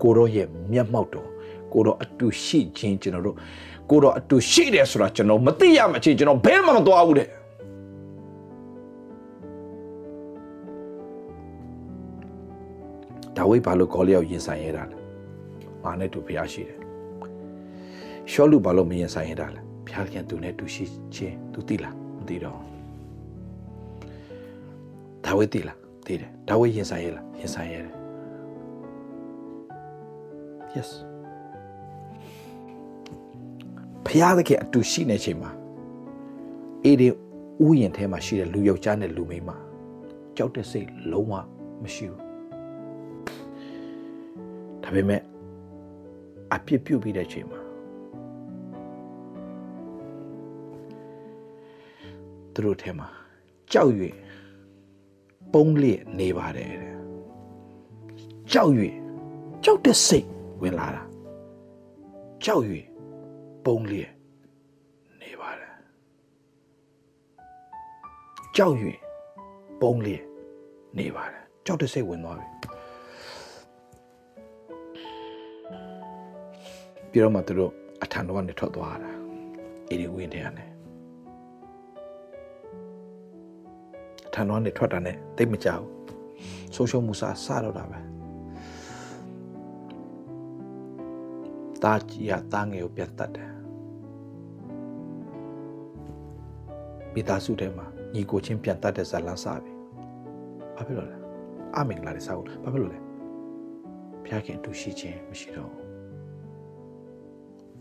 [0.02, 1.28] ကိုရောရဲ့မျက်မှောက်တော်
[1.72, 3.36] ကိုရောအတူရှိခြင်းကျွန်တော်တို့
[3.90, 7.28] ကိုရောအတူရှိတယ်ဆိုတာကျွန်တော်မသိရမချင်းကျွန်တော်ဘဲမှမသွားဘူးတဲ့
[13.36, 14.98] ဒါဝိဒ်ဘာလို့ကောလျောက်ရင်ဆိုင်ရတာလဲ
[15.84, 16.77] ငါနဲ့တူဖျားရှိတယ်
[18.30, 22.58] ရှောလူဘာလို့မရင်ဆိုင်ရတာလဲဖျားခင်သူနဲ့တူရှိခြင်းသူသိလားမသိတော့
[25.24, 27.94] ဒါဝိဒ်သိလားသိတယ်ဒါဝိဒ်ရင်ဆိုင်ရလားရင်ဆိုင်ရတယ်
[30.74, 30.90] yes
[34.06, 35.50] ဖျားသခင်အတူရှိနေချိန်မှာ
[36.84, 37.08] အေဒီ
[37.66, 39.50] ဥယျာဉ်ထဲမှာရှိတဲ့လူယောက်ျားနဲ့လူမိန်းမ
[40.36, 41.32] ကြောက်တဲ့စိတ်လုံးဝ
[41.82, 42.22] မရှိဘူး
[44.82, 45.22] ဒါပေမဲ့
[46.54, 47.67] အပြစ်ပြုတ်ပြီးတဲ့ချိန်မှာ
[52.58, 53.08] သူတို့ထဲမှာ
[53.72, 53.92] ကြောက်၍
[55.52, 56.96] ပုံးလျက်နေပါတယ်တဲ့
[58.52, 58.72] ကြောက်၍
[59.64, 60.28] ကြောက်တဲ့စိတ်
[60.62, 61.02] ဝင်လာတာ
[62.44, 62.64] ကြောက်၍
[63.64, 64.12] ပုံးလျက်
[65.22, 65.72] နေပါတယ်
[68.56, 68.74] ကြောက်၍
[69.80, 70.24] ပုံးလျက်
[70.98, 72.46] နေပါတယ်ကြောက်တဲ့စိတ်ဝင်သွားပြီ
[77.10, 79.10] ပြီးတော့မှသူတို့အထံတော်ကနေထွက်သွားတာ
[79.88, 80.77] အေဒီဝင်းတဲ့ကနေ
[84.38, 85.84] အထံတော်ကနေထွက်တာနဲ့တိတ်မကြောက်
[86.74, 87.98] ဆုံးရှုံးမှုစားစတော့တာပဲ
[91.82, 93.50] တာကြီးရတာငယ်ကိုပြန်တတ်တယ်
[97.14, 99.72] မိသားစုထဲမှာညီကိုချင်းပြန်တတ်တဲ့ဇာလန်းစားပြီ
[100.74, 101.16] ဘာဖြစ်လို့လဲ
[101.76, 103.00] အမင်္ဂလာတွေစားဖို့ဘာဖြစ်လို့လဲ
[104.24, 105.86] ဖျားခင်အတူရှိခြင်းမရှိတော့ဘူး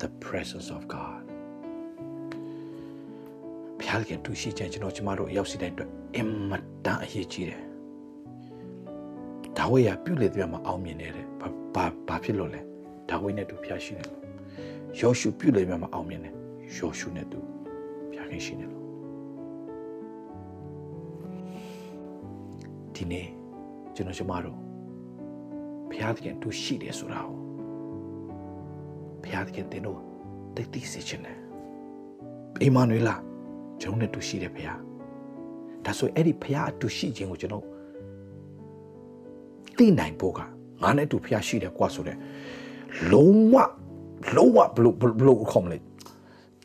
[0.02, 1.37] the presence of God
[3.88, 6.52] ဘုရားခင်တူရှိခြင်းကျွန်တော်ကျမတို့ရောက်စီတိုင်းအတွက်အင်မ
[6.86, 7.62] တန်အရေးကြီးတယ်
[9.58, 12.62] ဒါဝိရပြုလေတဲ့မှာအောင်မြင်နေတယ်ဘာဘာဘာဖြစ်လို့လဲ
[13.10, 14.20] ဒါဝိနဲ့တူဘုရားရှိနေလို့
[15.00, 16.34] ယောရှုပြုလေတဲ့မှာအောင်မြင်တယ်
[16.78, 17.40] ယောရှုနဲ့တူ
[18.10, 18.84] ဘုရားခင်ရှိနေလို့
[22.96, 23.28] ဒီနေ့
[23.96, 24.58] ကျွန်တော်ကျမတို့
[25.90, 27.38] ဘုရားခင်တူရှိတယ်ဆိုတာကို
[29.24, 30.00] ဘုရားသခင်တင်တို့
[30.56, 31.38] တိတ်တိစေချင်တယ်
[32.62, 33.27] အိမ်မနွေလာ
[33.82, 34.80] ကျွန်တော်နဲ့တူရှိတယ်ဘုရား
[35.86, 37.66] ဒါဆိုအဲ့ဒီဘုရားအတူရှိခြင်းကိုကျွန်တော်
[39.78, 40.40] သိနိုင်ဖို့က
[40.84, 42.18] ငါနဲ့အတူဘုရားရှိတယ်ကွာဆိုတဲ့
[43.12, 43.56] လုံးဝ
[44.36, 45.78] လုံးဝဘလို့ဘလို့ခေါ်မလဲ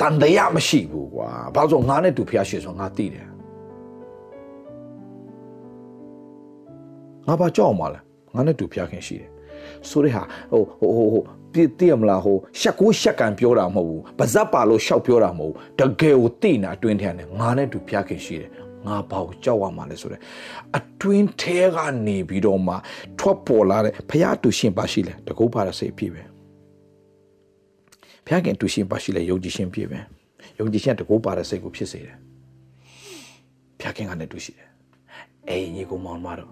[0.01, 3.27] တန်တရားမရှိဘူးကွာဘာလို့ငါနဲ့တူဘုရားရှိဆိုငါသိတယ်
[7.27, 8.01] ငါဘာကြောက်မှလဲ
[8.35, 9.32] ငါနဲ့တူဘုရားခင်ရှိတယ်
[9.90, 10.62] ဆိုတဲ့ဟာဟို
[10.97, 18.51] ဟိုဟိုပြည့်တည်မလားဟိုရှက်ကိုရှက်ကန်ပြောတာမဟုတ်ဘူးပါဇက်ပါလို့ရှောက်ပြောတာမဟုတ်ဘူးတကယ်ကိုသိနေအတွင်းထဲနဲ့ငါနဲ့တူဖျားခင်ရှိတယ်
[18.87, 20.23] ငါဘာကိုကြောက်ရမှာလဲဆိုတော့
[20.77, 22.75] အတွင်းထဲကနေပြီးတော့မှ
[23.18, 26.23] ထွက်ပေါ်လာတဲ့ဖျားတူရှင်ပါရှိလဲတကုတ်ပါတဲ့စိတ်ဖြစ်ပဲ
[28.27, 29.99] ဖျားခင်အတူရှိပါရှိလဲယုံကြည်ခြင်းပြည့်ပဲ
[30.59, 32.16] ယုံကြည်ခြင်းတကူပါတဲ့စိတ်ကိုဖြစ်စေတယ်
[33.81, 34.68] ဖျားခင်ကလည်းတူရှိတယ်
[35.49, 36.51] အေးညီကောင်မောင်မတော်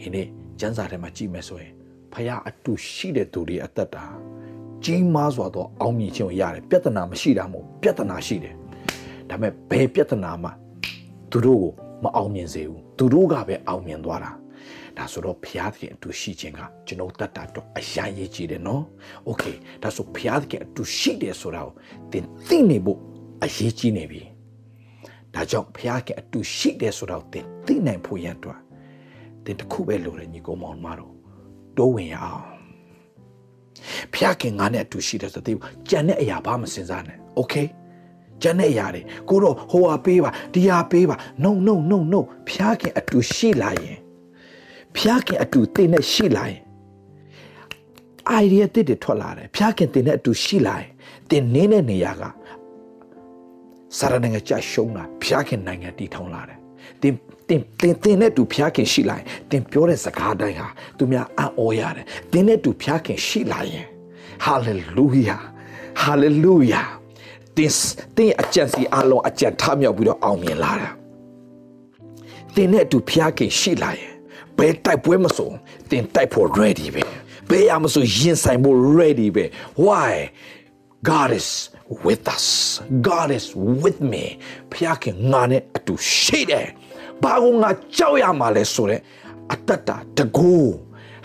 [0.00, 0.26] ဒီနေ့
[0.60, 1.72] ကျမ်းစာထဲမှာကြည့်မယ်ဆိုရင်
[2.12, 4.04] ဖရာအတူရှိတဲ့သူတွေအသက်တာ
[4.84, 8.54] ကြီးမားစွာသောအောင်မြင်ခြင်းကိုရတယ်ပြဿနာမရှိတာမဟုတ်ပြဿနာရှိတယ်
[9.28, 10.50] ဒါပေမဲ့ဘယ်ပြဿနာမှ
[11.30, 11.72] သူတို့ကို
[12.04, 14.32] မအောင်မြင်စေဘူးသူတို့ကပဲအောင်မြင်သွားတာ
[14.96, 18.82] ဒါဆိုတော့ဘုရားသခင်အတူရှိခြင်းကကျွန်တော်တတ်တာတော့အရန်ရေးကြည့်တယ်နော်။
[19.28, 21.72] Okay ဒါဆိုဘုရားသခင်အတူရှိတယ်ဆိုတာကို
[22.12, 22.98] သင်သိနေဖို့
[23.44, 24.22] အရေးကြီးနေပြီ။
[25.34, 28.60] ဒါကြောင့်ဘုရားကအတူရှိတယ်ဆိုတာကိုသင်သိနိုင်ဖို့ရန်အတွက်
[29.44, 31.17] သင်တစ်ခုပဲလိုတယ်ညီကောင်မောင်မတော်
[31.77, 32.43] တိုးဝင်ရအောင်
[34.13, 37.55] ဘုရားကငါနဲ့အတူရှိတယ်ဆိုတော့ကြံတဲ့အရာဘာမှစဉ်းစားနဲ့โอเค
[38.41, 43.97] ကျန်တဲ့အရာတွေကိုတော့ဟိုဟာပေးပါဒီဟာပေးပါ no no no no ဖျားခင်အတူရှိလာရင်
[44.95, 46.61] ဖျားခင်အတူတင်နဲ့ရှိလာရင်
[48.41, 50.89] idea တစ်တွေထွက်လာတယ်ဖျားခင်တင်နဲ့အတူရှိလာရင်
[51.29, 52.23] တင်နေတဲ့နေရာက
[53.97, 56.59] စာရနိုင်ငံကြရှုံးတာဖျားခင်နိုင်ငံတည်ထောင်လာတယ်
[57.01, 57.13] တင်
[57.48, 63.86] တင်တင်တင်နဲ့တူဖျားခင်ရှိလာရင်တင်ပြောတဲ့စကားတိုင်းဟာသူများအံ့ဩရတယ်တင်နဲ့တူဖျားခင်ရှိလာရင်
[64.46, 65.40] hallelujah
[66.02, 66.88] hallelujah
[67.56, 67.72] တင်
[68.16, 70.88] တင်အကြံစီအလုံးအကြံထမြောက်ပြီးတော့အောင်မြင်လာတာ
[72.54, 74.12] တင်နဲ့အတူဖျားခင်ရှိလာရင်
[74.58, 75.50] ဘယ်တိုက်ပွဲမဆို
[75.90, 77.02] တင်တိုက်ဖို့ ready ပဲ
[77.48, 79.44] ဘယ်ရမဆိုရင်ဆိုင်ဖို့ ready ပဲ
[79.84, 80.12] why
[81.10, 81.48] God is
[82.06, 82.46] with us
[83.08, 83.46] God is
[83.82, 84.24] with me
[84.72, 86.68] ဖျားခင်ငါနဲ့အတူရှိတယ်
[87.22, 89.00] ဘာကိုငါကြောက်ရမှာလဲဆိုတဲ့
[89.52, 90.52] အတ္တတာတကူ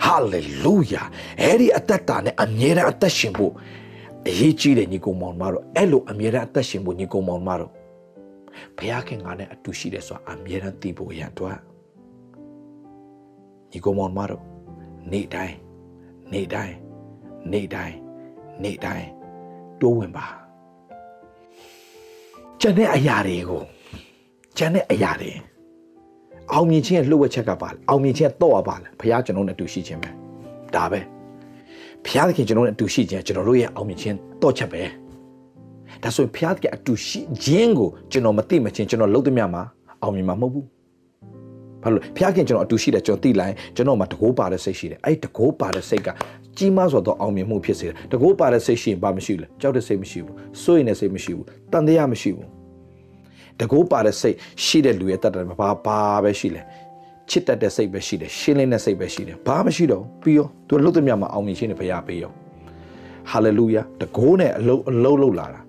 [0.04, 1.02] ဟာလေလုယာ
[1.40, 3.52] အဲ့ဒီအတ္တတာနဲ့အမြဲတမ်းအသက်ရှင်ဖို့
[4.28, 7.72] အရေးကြီးတယ်ညီကောင်မောင်မတို့အဲ့လိုအမြဲတမ်းအသက်ရှင်ဖို့ညီကောင်မောင်မတို့
[8.76, 11.58] ဘုရားခင်ငါနဲ့အတူရှိတယ်ဆိုတာအမြဲတမ်းသိဖို့ရန်တော့
[13.70, 14.42] ညီကောင်မောင်မတို့
[15.12, 15.56] နေ့တိုင်း
[16.32, 16.74] နေ့တိုင်း
[17.52, 17.96] နေ့တိုင်း
[18.62, 19.06] နေ့တိုင်း
[19.80, 20.26] တိုးဝင်ပါ
[22.60, 23.62] ကျန်တဲ့အရာတွေကို
[24.56, 25.32] ကျန်တဲ့အရာတွေ
[26.52, 30.10] အောင်မြင်ခြင်းရဲ့လှုပ်ဝက်ချက်ကပါလေအောင်မြင်ခြင်းတော့ရပါလေဘုရားကျွန်တော်နဲ့အတူရှိခြင်းပဲ
[30.74, 31.00] ဒါပဲ
[32.04, 34.82] ဘုရားသခင်ကျွန်တော်နဲ့အတူရှိခြင်းကျွန်တော်တို့ရဲ့အောင်မြင်ခြင်းတော့ချက်ပဲ
[36.02, 39.62] ဒါဆိုရင်ဘုရားသခင်အတူရှိခြင်းကိုကျွန်တော်မသိမချင်းကျွန်တော်လုပ်သမျှမှာ
[40.02, 40.66] အောင်မြင်မှာမဟုတ်ဘူး
[41.82, 46.08] ဘာလို့ဘုရားခင်ကျွန်တော်အတူရှိတယ်ကျွန်တော်သိလိုက်ကျွန်တော်မှာတကိုးပါတဲ့စိတ်ရှိတယ်အဲ့ဒီတကိုးပါတဲ့စိတ်က
[46.56, 52.48] ကြီးမားစွာသောအောင်မြင်မှုဖြစ်စေတယ်တကိုးပါတဲ့စိတ်ရှိရင်ဘာမရှိလဲကြောက်တဲ့စိတ်မရှိဘူးစိုးရင်တဲ့စိတ်မရှိဘူးတန်တရားမရှိဘူး
[53.60, 56.62] တကိုးပါတဲ့စိတ်ရှိတဲ့လူရဲ့တတ်တယ်ဘာဘာပဲရှိလဲ
[57.30, 62.32] ချစ်တတ်တဲ့စိတ်ပဲရှိတယ်ရှင်းလင်းတဲ့စိတ်ပဲရှိတယ်ဘာမှမရှိတော့ပြီးရောသူလှုပ်တဲ့မြတ်မှာအောင်မြင်ခြင်းနဲ့ဘုရားပေးရော
[63.30, 65.60] ဟာလေလုယာတကိုးနဲ့အလုံးအလုံးလုံးလာတာ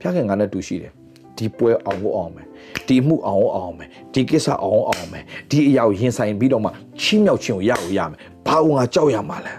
[0.00, 0.92] ဖခင်ငါနဲ့တူရှိတယ်
[1.38, 2.46] ဒီပွဲအောင်ဖို့အောင်မယ်
[2.88, 6.70] ဒီမှုအောင်ဖို့အောင်မယ်ဒီကိစ္စအောင်ဖို့အောင်မယ်ဒီအရာကိုရင်ဆိုင်ပြီးတော့မှ
[7.00, 9.54] ချီးမြှောက်ခြင်းကိုရဖို့ရမယ်ဘာလို့ငါကြောက်ရမှာလဲ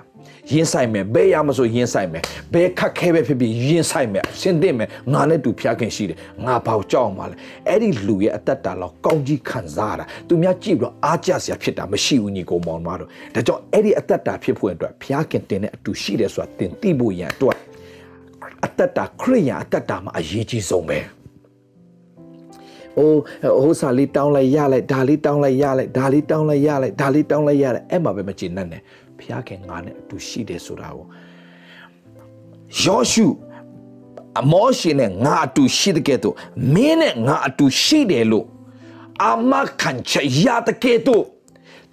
[0.52, 7.36] ရင်ဆိုင်မယ်ဘယ်ရမဆိုရင်ဆိုင်မယ်ဘယ်ခက်ခဲပဲဖြစ်ဖြစ်ရင်ဆိုင်မယ်ဆင်သင့်မယ်ငါနဲ့တူဖျားခင်ရှိတယ်ငါဘာကိုကြောက်အောင်မလဲ
[7.68, 17.58] အဲ့ဒီလူရဲ့အသက်တာလောက်ကောင်းကြီးခံစားရတာသူများကြည့်ပြီးတော့အားကြစရာဖြစ်တာမရှိဘူးညီကောင်မောင်မတို့ဒါကြောင့်အဲ့ဒီအသက်တာဖြစ်ဖို့အတွက်ဖျားခင်တင်တဲ့အတူရှိတယ်ဆိုတာတင်သိဖို့ရန်အတွက်
[18.66, 21.00] အသက်တာခရိယာအသက်တာမှာအရေးကြီးဆုံးပဲ။
[22.98, 23.20] အိုး
[23.64, 28.82] ဟိုစာလေးတောင်းလိုက်ရလိုက်ဒါလေးတောင်းလိုက်ရလိုက်ဒါလေးတောင်းလိုက်ရလိုက်ဒါလေးတောင်းလိုက်ရလိုက်အဲ့မှာပဲမကျေနပ်နဲ့။
[29.26, 31.06] ဖျားခင်ငါနဲ့အတူရှိတယ်ဆိုတာကို
[32.84, 33.28] ယောရှု
[34.40, 36.36] အမောရှင်နဲ့ငါအတူရှိတဲ့ကဲ့သို့
[36.74, 38.46] မင်းနဲ့ငါအတူရှိတယ်လို့
[39.24, 41.24] အာမခံချက်ရတဲ့ကဲ့သို့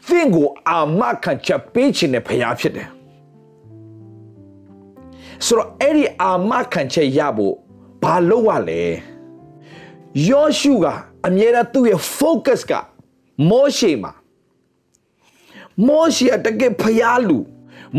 [0.06, 2.88] သင်ကိုအာမခံချက်ပေးခြင်းနဲ့ဖျားဖြစ်တယ်။
[5.44, 7.54] ဆိုတော့အဲ့ဒီအာမခံချက်ရဖို့
[8.02, 8.82] ဘာလို့ ਆ လဲ။
[10.28, 10.86] ယောရှုက
[11.26, 12.72] အမြဲတမ်းသူ့ရဲ့ focus က
[13.48, 14.12] မောရှေမှာ
[15.86, 17.38] မောရှေကတကယ်ဖျားလူ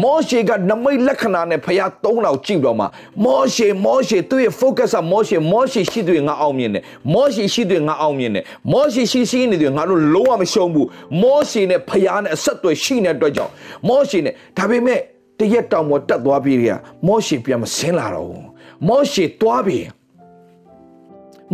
[0.02, 2.86] မောရှေကနမိတ်လက္ခဏာနဲ့ဖျားသုံးလောက်ကြည့်တော့မှ
[3.24, 6.84] မောရှေမောရှေသူ့ရဲ့ focus ကမောရှေမောရှေရှိတွေငါအောင်မြင်တယ်
[7.14, 10.88] မောရှေရှိတွေငါအောင်မြင်တယ်မောရှေရှိရှိနေတွေငါတို့လုံးဝမရှုံးဘူး
[11.22, 13.52] မောရှေနဲ့ဖျားနဲ့အဆက်အသွယ်ရှိနေတဲ့အတွက်ကြောင့်
[13.88, 15.00] မောရှေနဲ့ဒါပေမဲ့
[15.40, 18.46] တရက်တောင်ပေါ်တက်သွားပြီးတည်းကမောရှေပြန်မဆင်းလာတော့ဘူး
[18.88, 19.88] မောရှေသွားပြီး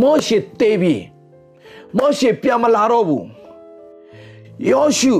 [0.01, 1.03] မောရှေတေးပြီး
[1.97, 3.25] မောရှေပြန်မလာတော့ဘူး
[4.71, 5.13] ယောရှု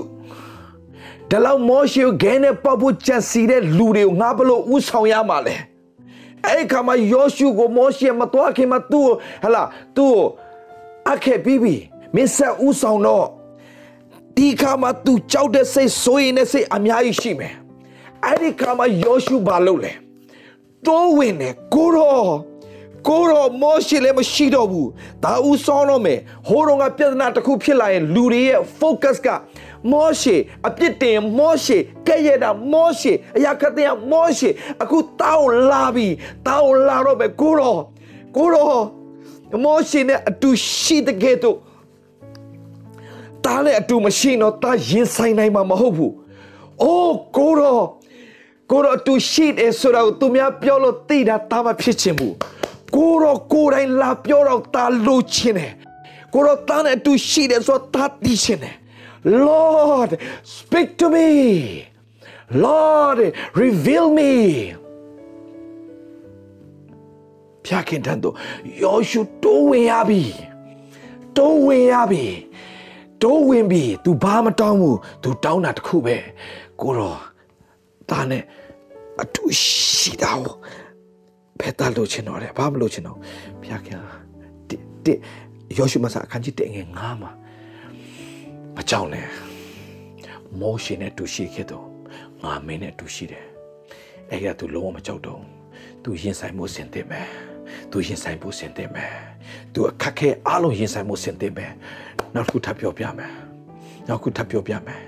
[1.32, 5.56] ဒါလောက်မောရှေကိုဂဲနဲ့ပတ်ဖို့ကြံစီတဲ့လူတွေကိုငါဘလို့ဥဆောင်ရမှာလဲ
[6.48, 9.08] အဲ့ခါမှာယောရှုကိုမောရှေမတော်ခင်မှာသူ့
[9.44, 9.64] ဟလာ
[9.98, 10.16] သူ့
[11.12, 11.76] အခက်ပြီးပြီ
[12.16, 13.28] မင်းဆက်ဥဆောင်တော့
[14.36, 17.54] ဒီခါမှာသူကြောက်တဲ့စိတ်ဆိုရင်တဲ့စိတ်အများကြီးရှိမယ်
[18.26, 19.94] အဲ့ဒီခါမှာယောရှုဘာလုပ်လဲ
[20.86, 22.49] တိုးဝင်တယ်ကိုတော့
[23.08, 24.90] ကိုတော့မောရှေလည်းမရှိတော့ဘူး
[25.24, 29.28] ဒါဦးဆောင်းတော့မယ်ဟိုတော့ကပြဿနာတစ်ခုဖြစ်လာရင်လူတွေရဲ့ focus က
[29.92, 30.36] မောရှေ
[30.68, 34.50] အပြစ်တင်မောရှေကဲ့ရဲ့တာမောရှေအရာခတ်တဲ့မောရှေ
[34.82, 36.08] အခုတောင်းလာပြီ
[36.48, 37.80] တောင်းလာတော့ပဲကိုတော့
[38.36, 38.84] ကိုတော့
[39.64, 41.58] မောရှေနဲ့အတူရှိတဲ့ကဲ့သို့
[43.46, 46.14] တားနဲ့အတူမရှိတော့တားရင်ဆိုင်နိုင်မှာမဟုတ်ဘူး
[46.82, 47.84] အိုးကိုတော့
[48.72, 52.36] ကိုတော့အတူရှိတယ်ဆိုတော့သူများပြောလို့သိတာတားမဖြစ်ချင်ဘူး
[52.96, 55.74] ကိုတော့ကိုယ်တိုင်လာပြောတော့တားလို့ချင်တယ်
[56.34, 58.76] ကိုတော့တားနဲ့အတူရှိတယ်ဆိုတော့တားသိချင်တယ်
[59.48, 60.12] Lord
[60.58, 61.28] speak to me
[62.66, 63.20] Lord
[63.62, 64.32] reveal me
[67.66, 68.36] ဖျားခင်တန်တော့
[68.84, 70.24] ယောရှုတိုးဝင်ရပြီ
[71.38, 72.26] တိုးဝင်ရပြီ
[73.24, 76.18] တိုးဝင်ပြီ तू ဘာမတောင်းဘူး तू တောင်းတာတခုပဲ
[76.82, 77.20] ကိုတော့
[78.10, 78.44] ဒါနဲ့
[79.22, 80.56] အတူရှိတာကို
[81.60, 83.18] ဘယ်သားလို့ချင်တော့လဲဘာမလို့ချင်တော့
[83.62, 84.00] ဘုရားခင်
[85.06, 85.18] တစ်
[85.78, 87.32] ယောရှုမဆာအခန်းကြီး1ငယ်9မှာ
[88.76, 89.28] မကြောက်နဲ့
[90.60, 91.86] မောရှေနဲ့တူရှိခဲ့တော့
[92.44, 93.46] ငါမင်းနဲ့တူရှိတယ်
[94.30, 95.42] အဲ့ဒါသူလုံးဝမကြောက်တော့
[96.04, 97.28] သူရင်ဆိုင်မှုစင်တင်မယ်
[97.92, 99.14] သူရင်ဆိုင်မှုစင်တင်မယ်
[99.74, 101.74] သူအခက်ခဲအလုံးရင်ဆိုင်မှုစင်တင်မယ်
[102.36, 103.34] နောက်ခုထပ်ပြောပြမယ်
[104.08, 105.02] နောက်ခုထပ်ပြောပြမယ်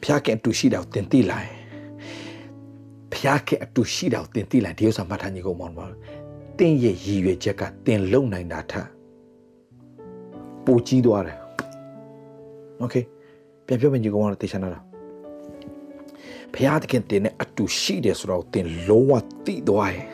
[0.00, 1.59] ဘုရားခင်တူရှိတော့တင်တိလိုက်
[3.13, 5.85] ဖျားခင်အတူရှိတာကိုတင်တိလိုက်ဒီဥစ္စာမှတ်ထားညီကောင်မောင်ပါ
[6.59, 8.87] တင်းရဲ့ရည်ရွယ်ချက်ကတင်လုံနိုင်တာထက်
[10.65, 11.37] ပူကြီးသွားတယ်
[12.79, 12.95] โอเค
[13.65, 14.79] ပြန်ပြောမယ်ညီကောင်မောင်တေချာနာတာ
[16.53, 19.11] ဖျားသခင်တင်နဲ့အတူရှိတယ်ဆိုတော့တင်လုံးဝ
[19.45, 20.07] တိသွားတယ်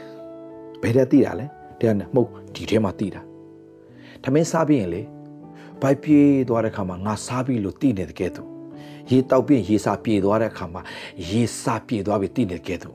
[0.81, 1.45] ဘယ်တဲ့တိတာလဲ
[1.81, 3.21] တဲ့နဲ့မှုတ်ဒီထဲမှာတိတာ
[4.23, 5.01] ထမင်းစားပြီးရင်လေ
[5.81, 8.49] ဘိုက်ပြေးသွားတဲ့ခါမှာငါစားပြီလို့တိနေတဲ့ကဲ့သို့
[9.11, 10.81] ရေတောက်ပြီးရေစာပြေသွားတဲ့အခါမှာ
[11.29, 12.91] ရေစာပြေသွားပြီးတည်နေကြတယ်ဘု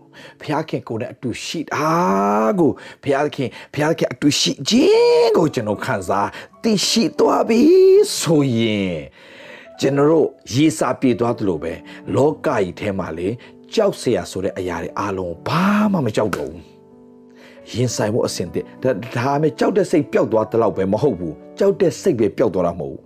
[0.51, 1.91] ရားခင်ကိုယ်နဲ့အတူရှိတာ
[2.59, 2.71] ကို
[3.03, 6.29] ဘုရားခင်ဘုရားခင်အတူရှိခြင်းကိုကျွန်တော်ခံစား
[6.63, 7.61] သိရှိသွားပြီ
[8.19, 8.97] ဆိုရင်
[9.81, 11.73] ကျွန်တော်တို့ရေစာပြေသွားသလိုပဲ
[12.15, 13.29] လောကကြီးထဲမှာလေ
[13.75, 16.63] ကြောက်เสียဆိုတဲ့အရာတွေအားလုံးဘာမှမကြောက်တော့ဘူး
[17.73, 23.03] ရင်ဆိုင်ဖို့အဆင်သင့်ဒါဒါမဲ့ကြောက်တဲ့စိတ်ပျောက်သွားတဲ့လောက်ပဲမဟုတ်ဘူးကြောက်တဲ့စိတ်ပဲပျောက်သွားတာမဟုတ်ဘူး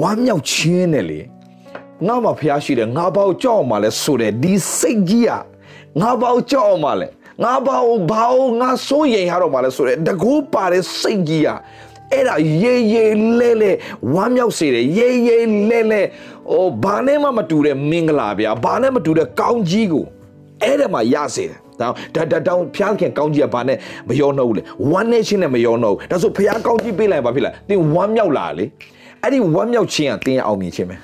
[0.00, 1.20] ဝမ်းမြောက်ခြင်းနဲ့လေ
[2.06, 5.40] ငါမှဖျားရှိတယ်ငါဘာကိုကြောက်အောင်မလဲဆိုတဲ့ဒီစိတ်ကြီးอ่ะ
[6.00, 7.06] ငါဘာကိုကြောက်အောင်မလဲ
[7.44, 11.58] ငါဘာကိုဘာကိုငါစိုးရိမ်ရတော့မလဲဆိုတဲ့တကူပါတဲ့စိတ်ကြီးอ่ะ
[12.12, 13.06] အဲ့ဒါရေရေ
[13.38, 13.70] လဲလဲ
[14.14, 15.38] ဝမ်းမြောက်စေတယ်ရေရေ
[15.70, 16.02] လဲလဲ
[16.50, 20.04] ဟိုဘာနဲ့မှမတူတဲ့မင်္ဂလာဗျာဘာနဲ့မတူတဲ့ကောင်းကြီးကို
[20.62, 28.64] အဲ့ဒါမှရစေတယ်တောင်းဒါဒါတောင်းဖျားခင်ကောင်းကြီးကဘာနဲ့မယောနှုတ်လေဝမ်းနဲ့ချင်းနဲ့မယောနှုတ်ဒါဆိုဖျားကောင်းကြီးပေးလိုက်ပါဖြစ်လားသင်ဝမ်းမြောက်လာလေ
[29.22, 30.96] အဲ့ဒီဝမ်းမြောက်ခြင်းကသင်ရအောင်မြင်ခြင်းပဲ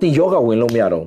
[0.00, 1.06] သင်ယောဂဝင်လို့မရတော့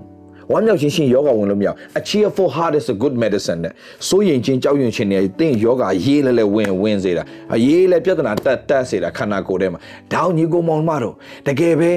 [0.51, 1.69] ဝမ်းမြောက်ခြင်းရှင်ယောဂဝင်လို့မရ
[1.99, 3.73] A cheerful heart is a good medicine တဲ့
[4.07, 7.23] စိုးရင်ချင်းကြောက်ရွံ့ခြင်းနဲ့သင်ယောဂရေးလဲလဲဝင်ဝင်စေတာ
[7.65, 9.79] ရေးလဲပြဿနာတက်တက်စေတာခန္ဓာကိုယ်ထဲမှာ
[10.13, 11.15] ဒေါင်းညီကိုမောင်မတော့
[11.47, 11.91] တကယ်ပဲ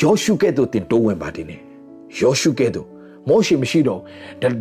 [0.00, 1.56] ယောရှုကဲ့သို့တင်တိုးဝင်ပါတင်နေ
[2.20, 2.88] ယောရှုကဲ့သို့
[3.28, 4.00] မောရှိမရှိတော့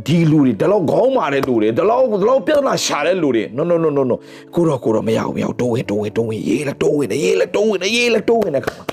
[0.07, 4.15] ဒီလူတွေဒီလောက်ခေါင်းမာတဲ့လူတွေဒီလောက်ဒီလောက်ပြဿနာရှာတဲ့လူတွေ no no no no no
[4.55, 8.85] ကိုတော့ကိုတော့မရဘူးမရဘူးတိုးဝင်တိုးဝင်တိုးဝင်ရေးလဲတိုးဝင်တယ်ရေးလဲတိုးဝင်တယ်ရေးလဲတိုးဝင်တယ်ခါမော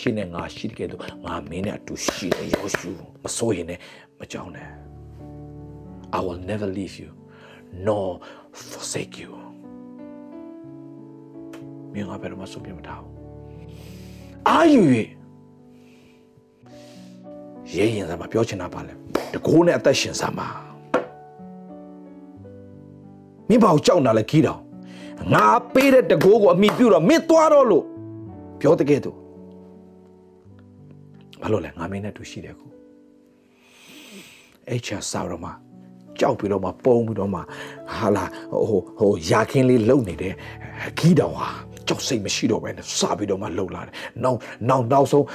[0.00, 2.90] ရှိနဲ့ငါရှိတဲ့ကဲတော့ငါမင်းနဲ့အတူရှိတယ်ယောရှု
[3.22, 3.82] မစိုးရင်လည်း
[4.18, 4.68] မကြောက်နဲ့
[6.16, 7.10] I will never leave you
[7.86, 8.06] nor
[8.70, 9.32] forsake you
[11.92, 13.14] မင်းငါဘယ်တော့မှဆုံးပြမထားဘူး
[14.48, 14.82] အာယူ၍
[17.74, 18.92] ရဲရင်စားမှာပြောချင်တာပါလဲ
[19.32, 20.48] တကိုးနဲ့အသက်ရှင်စားမှာ
[23.48, 24.60] မင်းဘာကိုကြောက်နေလဲခီးတော်
[25.32, 27.84] ငါပေးတဲ့တကိုးကိုအမိပြုတော့မင်းသွားတော့လို့
[28.60, 29.19] ပြောတကယ်တော့
[31.42, 32.70] ဘာလို့လဲငါမင်းနဲ့တူရှိတယ်ကို
[34.68, 35.50] အဲ့ချာစားတော့မှ
[36.20, 37.40] ကြောက်ပြီးတော့မှပုံပြီးတော့မှ
[37.96, 38.24] ဟာလာ
[38.68, 40.34] ဟိုဟိုရာခင်းလေးလုံနေတဲ့
[40.98, 41.48] ခီးတော်ဟာ
[41.88, 43.92] ကြောက်စိတ်မရှိတော့ဘဲနဲ့စပြီးတော့မှလှုပ်လာတယ်
[44.24, 45.26] နောက်နောက်နောက်ဆုံး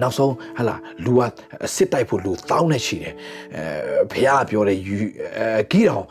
[0.00, 1.20] နောက်ဆုံးဟာလာလူက
[1.74, 3.14] စစ်တိုက်ဖို့လူတောင်းနေရှိတယ်
[3.56, 4.96] အဲဖះပြောတယ်ယူ
[5.38, 6.04] အဲခီးတော်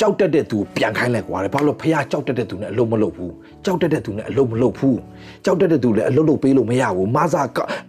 [0.00, 4.98] ကြောက်တတ်တဲ့သူပြန်ခိုင်းလိုက်ကွာလေဘာလို့ဖះကြောက်တတ်တဲ့သူနဲ့အလုံးမလုပ်ဘူးကြောက်တတ်တဲ့သူနဲ့အလုံးမလုပ်ဘူး
[5.44, 7.42] ကြောက်တတ်တဲ့သူလည်းအလုံးလုပ်ပေးလို့မရဘူးမဆာ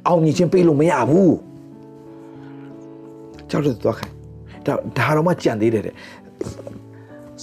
[0.08, 1.36] အောင်မြင်ချင်းပေးလို့မရဘူး
[3.50, 4.14] ကြောက်တဲ့သူသွားခိုင်း
[4.66, 5.96] ဒါဒါတော့မှကြံသေးတယ်တဲ့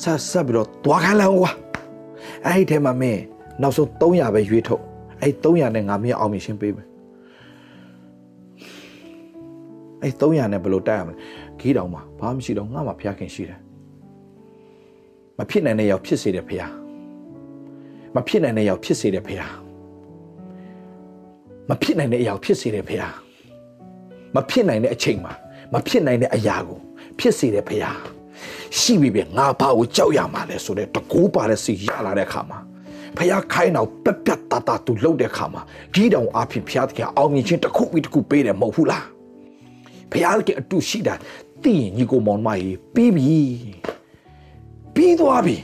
[0.03, 1.51] ဆက်ဆက်ပြီးတော့သွားခိုင်းလိုက်ကွာ
[2.47, 3.21] အဲ့ဒီထဲမှာမင်း
[3.63, 4.83] နောက်ဆုံး300ပဲရွေးထုတ်
[5.23, 6.89] အဲ့300နဲ့ငါမင်းအောင်မြင်ချင်းပေးမယ်
[10.03, 11.17] အဲ့300နဲ့ဘယ်လိုတိုက်ရမလဲ
[11.61, 13.72] ခီးတောင်မှာဘာမှမရှိတော့ငါမှဖျားခင်ရှိတယ်မ
[15.51, 16.73] ဖြစ်နိုင်တဲ့ရောက်ဖြစ်စေတယ်ဖျား
[18.15, 19.53] မဖြစ်နိုင်တဲ့ရောက်ဖြစ်စေတယ်ဖျား
[21.71, 23.15] မဖြစ်နိုင်တဲ့အရာဖြစ်စေတယ်ဖျား
[24.35, 25.33] မဖြစ်နိုင်တဲ့အချိန်မှာ
[25.73, 26.79] မဖြစ်နိုင်တဲ့အရာကို
[27.19, 27.99] ဖြစ်စေတယ်ဖျား
[28.79, 32.59] ရှိပြီပဲငါဘာကိုကြောက်ရမှာလဲဆိုတဲ့တကူပါတဲ့စီရလာတဲ့ခါမှာ
[33.17, 35.63] ဖះခိုင်းတော့ပက်ပက်တတသူလှုပ်တဲ့ခါမှာ
[35.95, 39.07] ကြီးတောင်အဖြစ်ဖះတကအောင်မြင်ခြင်းတစ်ခုပြီးတစ်ခုပေးတယ်မဟုတ်ဘူးလား
[40.13, 41.15] ဖះကအတူရှိတာ
[41.63, 43.39] သိရင်ညီကိုမောင်မကြီးပြီးပြီ
[44.95, 45.57] ပြီးသွားပြီ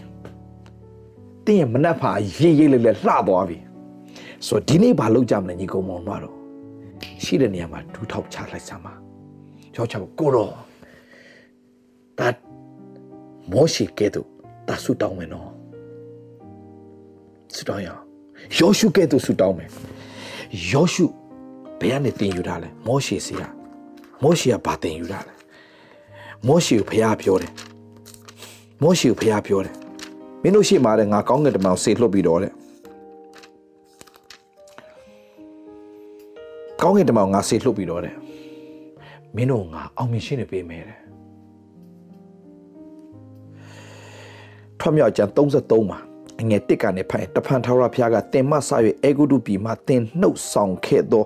[1.46, 3.58] တင်းရဲ့မနှက်ဖာရေးရေးလေးလေးလှသွားပြီ
[4.46, 6.34] ဆိုတော့ဒီနေ့ဘာလုပ်ကြမလဲညီကောင်မောင်တို့
[7.24, 8.94] ရှိတဲ့နေရာမှာဒူးထောက်ချလိုက်စမ်းပါ
[9.74, 10.52] ကြောက်ချကိုတော့
[12.18, 12.36] တတ်
[13.52, 14.28] မောရှိကဲ့သို့
[14.68, 15.50] တဆူတောင်းမယ်နော်
[17.54, 17.88] ဆူတောင်းရ
[18.58, 19.70] ယောရှုကဲ့သို့ဆူတောင်းမယ်
[20.72, 21.04] ယောရှု
[21.80, 23.42] ဘယ်ကနေတင်ယူတာလဲမောရှိစီက
[24.22, 25.32] မောရှိကဘာတင်ယူတာလဲ
[26.46, 27.52] မောရှိကိုဖះပြောတယ်
[28.82, 29.74] မောရှိကိုဖះပြောတယ်
[30.42, 32.52] မင်းတို့ရှိမှာတဲ့ငါကောင်းကင်တမန်ဆေလွတ်ပြီးတော့တဲ့
[36.82, 38.14] ကောင်းကင်တမန်ငါဆေလွတ်ပြီးတော့တဲ့
[39.36, 40.98] မင်းတို့ငါအောင်မြင်ရှင်းနေပေးမယ်တဲ့
[44.80, 45.98] ထွတ်မြောက်ကျန်33မှာ
[46.40, 48.70] အငယ်တစ်ကနေဖိုင်တဖန်ထာဝရဘုရားကတင်မဆ၍
[49.04, 51.22] အေဂုတုပြည်မှာတင်နှုတ်ဆောင်ခဲ့သော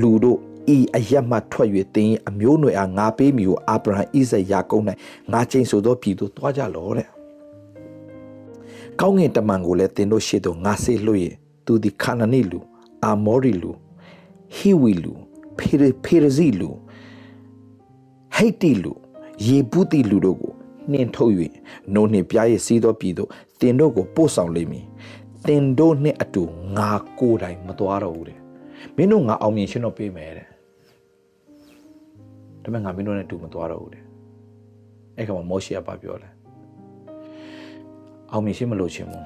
[0.00, 0.38] လူတို့
[0.72, 4.84] ဤအယက်မှထွက်၍တင်အမျိုးနွယ်အားငါပေးမိကိုအာဗြဟံဣဇက်ယာကုပ်၌
[5.32, 7.08] ငါချိန်ဆိုသောပြည်သို့တွားကြလောတဲ့
[9.00, 11.22] ကောင်းငင်တမန်ကိုလည်းတင်တို့ရှိသောငါစေလွှတ်၍
[11.66, 12.58] သူသည်ခါနနိလူ
[13.04, 13.70] အာမောရီလူ
[14.56, 15.12] ဟီဝီလူ
[15.58, 16.70] ဖေရဖေရဇီလူ
[18.34, 18.92] ဟိတ်တီလူ
[19.46, 20.52] ယေပုတိလူတို့ကို
[20.90, 21.32] နှင်ထုတ်၍
[21.94, 23.28] နိုးနှင့်ပြားရည်စီးသောပြည်သို့
[23.60, 24.84] တင်တို့ကိုပို့ဆောင်လိမ့်မည်
[25.46, 26.42] တင်တို့နှင့်အတူ
[26.76, 28.38] ငါကိုယ်တိုင်မသွားတော့ဘူးတဲ့
[28.96, 30.46] မင်းတို့ငါအောင်မြင်ရှင်းတော့ပေးမယ်တဲ့
[32.64, 34.04] ဒါပေမဲ့ငါမင်းတို့နဲ့အတူမသွားတော့ဘူးတဲ့
[35.16, 36.28] အဲ့ကောင်မောရှေကပြောလဲ
[38.30, 39.24] အောင်မြင်ရှိမလို့ချင်ဘူး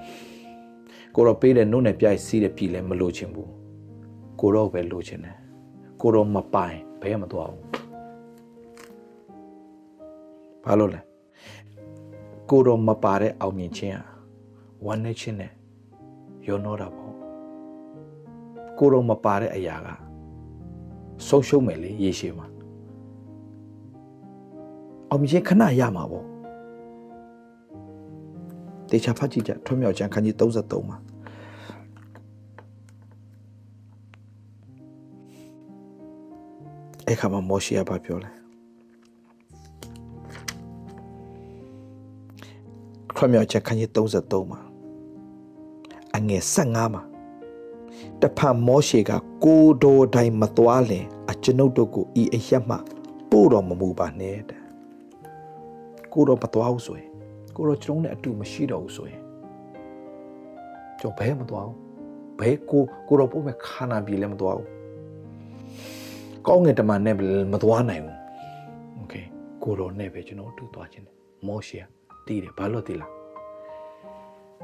[1.14, 3.50] ကိုတော့ပေးတဲ့နှုတ်နဲ့ပြိုက်စီးတဲ့ပြည်လည်းမလို့ချင်ဘူး
[4.40, 5.36] ကိုတော့ပဲလို့ချင်တယ်
[6.00, 7.64] ကိုတော့မပိုင်ဘယ်မှမသွားဘူး
[10.64, 11.00] ဘာလို့လဲ
[12.50, 14.02] ကိုတော့မပါတဲ့အောင်မြင်ခြင်းဟာ
[14.84, 15.52] ဝမ်းနေခြင်းနဲ့
[16.46, 17.12] ရောနှောတာပေါ့
[18.78, 19.88] ကိုတော့မပါတဲ့အရာက
[21.26, 22.46] ဆုံးရှုံးမယ်လေရေရှည်မှာ
[25.10, 26.26] အောင်မြင်ခြင်းခဏရမှာပေါ့
[28.90, 30.98] တေချာဖတ်ကြည့်ကြထွမြောက်ချမ်းခန်းကြီး33မှာ
[37.08, 38.30] အခါမှာမောရှိယဘာပြောလဲ
[43.16, 44.60] ထွမြောက်ချမ်းခန်းကြီး33မှာ
[46.16, 47.02] အငယ်15မှာ
[48.22, 49.10] တဖန်မောရှေက
[49.44, 52.76] ကိုတော်တိုင်မသွားလင်အကျွန်ုပ်တို့ကိုဤအရက်မှ
[53.30, 54.57] ပို့တော်မမူပါနဲ့တဲ့
[56.13, 57.09] ကိုတော်မသွားဘူးဆိုရင်
[57.55, 59.21] ကိုတော့ကျွန်တော်နဲ့အတူမရှိတော့ဘူးဆိုရင်
[60.99, 61.77] ကျွန်တော်ဘယ်မသွားဘူး
[62.39, 64.69] ဘယ်ကိုကိုတော့ပို့မဲ့ခါနာပြည်လည်းမသွားဘူး
[66.47, 67.15] ကောင်းငယ်တမန်နဲ့
[67.53, 68.17] မသွားနိုင်ဘူး
[68.95, 69.13] โอเค
[69.63, 71.15] ကိုတော့နဲ့ပဲကျွန်တော်အတူသွားခြင်းတယ်
[71.47, 71.79] မောရှေ
[72.25, 73.11] တည်တယ်ဘာလို့တည်လား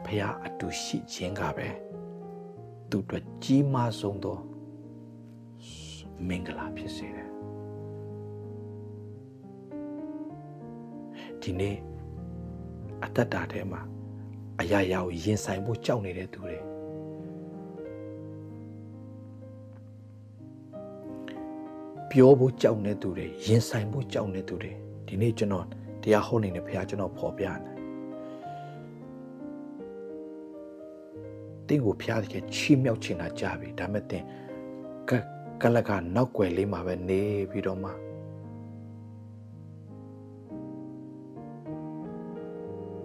[0.05, 1.67] ဖះအတူရှိခြင်းကပဲ
[2.89, 4.37] သူတို့ကြီးမားဆုံးသော
[6.27, 7.29] မင်္ဂလာဖြစ်စေတယ်
[11.44, 11.76] ဒီနေ့
[13.02, 13.80] အတ္တတာထဲမှာ
[14.60, 16.56] အရာရာကိုရင်ဆိုင်ဖို့ကြောက်နေတဲ့သူတွေ
[22.10, 24.72] ပြောဖို့ကြောက်နေသူတွေရင်ဆိုင်ဖို့ကြောက်နေသူတွေ
[25.06, 25.66] ဒီနေ့ကျွန်တော်
[26.02, 27.58] တရားဟောနေတဲ့ဘုရားကျွန်တော်ဖော်ပြတယ်
[31.68, 34.26] တင်းကိုဖျားတဲ့ချီမြောက်ချင်တာကြပြီဒါမဲ့တင်း
[35.08, 35.10] က
[35.62, 37.90] ကလကနောက်ွယ်လေးမှာပဲနေပြီးတော့မှ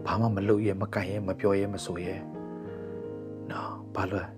[0.10, 2.16] ဘာမှမလုပ်ရဲမကင်ရဲမပြောရဲမဆိုရဲ
[3.52, 4.30] နော်ဘာလို့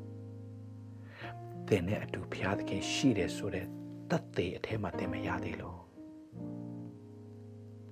[1.67, 3.65] တင်းနဲ့အတူဖျားသခင်ရှိတယ်ဆိုတဲ့
[4.09, 5.77] တတ်သေးအထဲမှာတင်မရသေးလို့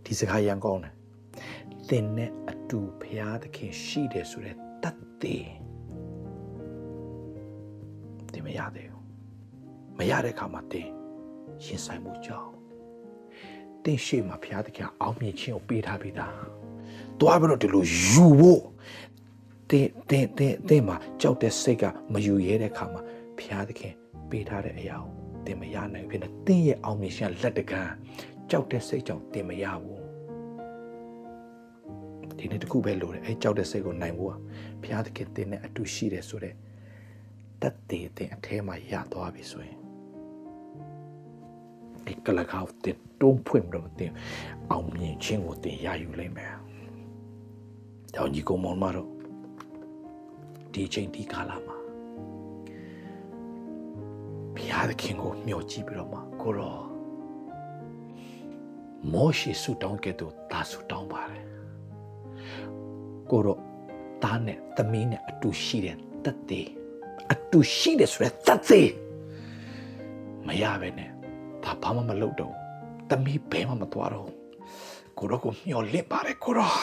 [0.03, 0.93] ဒီစကားရန်ကောင်းတယ်
[1.89, 5.47] တင်းနဲ့အတူဖျားသခင်ရှိတယ်ဆိုတဲ့တတ်သေး
[8.33, 9.05] တင်မရသေးဘူး
[9.97, 10.91] မရတဲ့အခါမှာတင်း
[11.65, 12.49] ရင်ဆိုင်မှုကြောက်
[13.83, 16.58] တင်းရှေ့မှာဖျားသခင်အောင်းမြင်ခြင်းကိုပေးထားပြီးသား
[17.19, 18.61] တွားပြီးတော့ဒီလိုယူဖို့
[19.69, 23.01] တင်းတင်းတင်းတင်းမှာကြောက်တဲ့စိတ်ကမယူရဲတဲ့အခါမှာ
[23.39, 23.93] ဖျားသခင်
[24.29, 25.13] ပေးထားတဲ့အရာကို
[25.45, 27.93] တင်မရနိုင်ဖြစ်နေတင်းရဲ့အောင်မြင်ခြင်းလက်တကမ်း
[28.49, 30.03] ကြောက်တဲ့စိတ်ကြောင့်တင်မရဘူး
[32.37, 34.33] ဒီနေ့တခုပဲလိုတယ်အဲကြောက်တဲ့စိတ်ကိုနိုင်ဖို့
[34.81, 36.55] ဘုရားသခင်တင်းနဲ့အတူရှိတယ်ဆိုတဲ့
[37.61, 39.77] တတ်တည်တဲ့အထဲမှာရသွားပြီဆိုရင်
[42.05, 44.11] ဒီကလကောက်တင်တုံးဖွင့်လို့တင်
[44.71, 46.53] အောင်မြင်ခြင်းကိုတင်ရယူလိမ့်မယ်။
[48.15, 49.09] တောင်ကြီးကောင်မောင်မတို့
[50.73, 51.77] ဒီချိန်ဒီကာလမှာ
[54.55, 56.77] ဘုရားသခင်ကိုမျှော်ကြည့်ပြီးတော့မှကိုရော
[59.13, 61.45] မောရှေဆုတောင်းကဲ့သို့တာဆုတောင်းပါတယ်
[63.29, 63.59] ကိုတော့
[64.23, 66.67] သားနဲ့သမီးနဲ့အတူရှိတဲ့တက်သေး
[67.31, 68.91] အတူရှိတယ်ဆိုရယ်တက်သေး
[70.47, 71.09] မရပဲနဲ့
[71.63, 72.53] ဒါဘာမှမလုပ်တော့
[73.09, 74.29] သမီးဘဲမှမသွားတော့
[75.17, 76.73] ကိုတော့ကိုမျောလင့်ပါတယ်ကိုတော့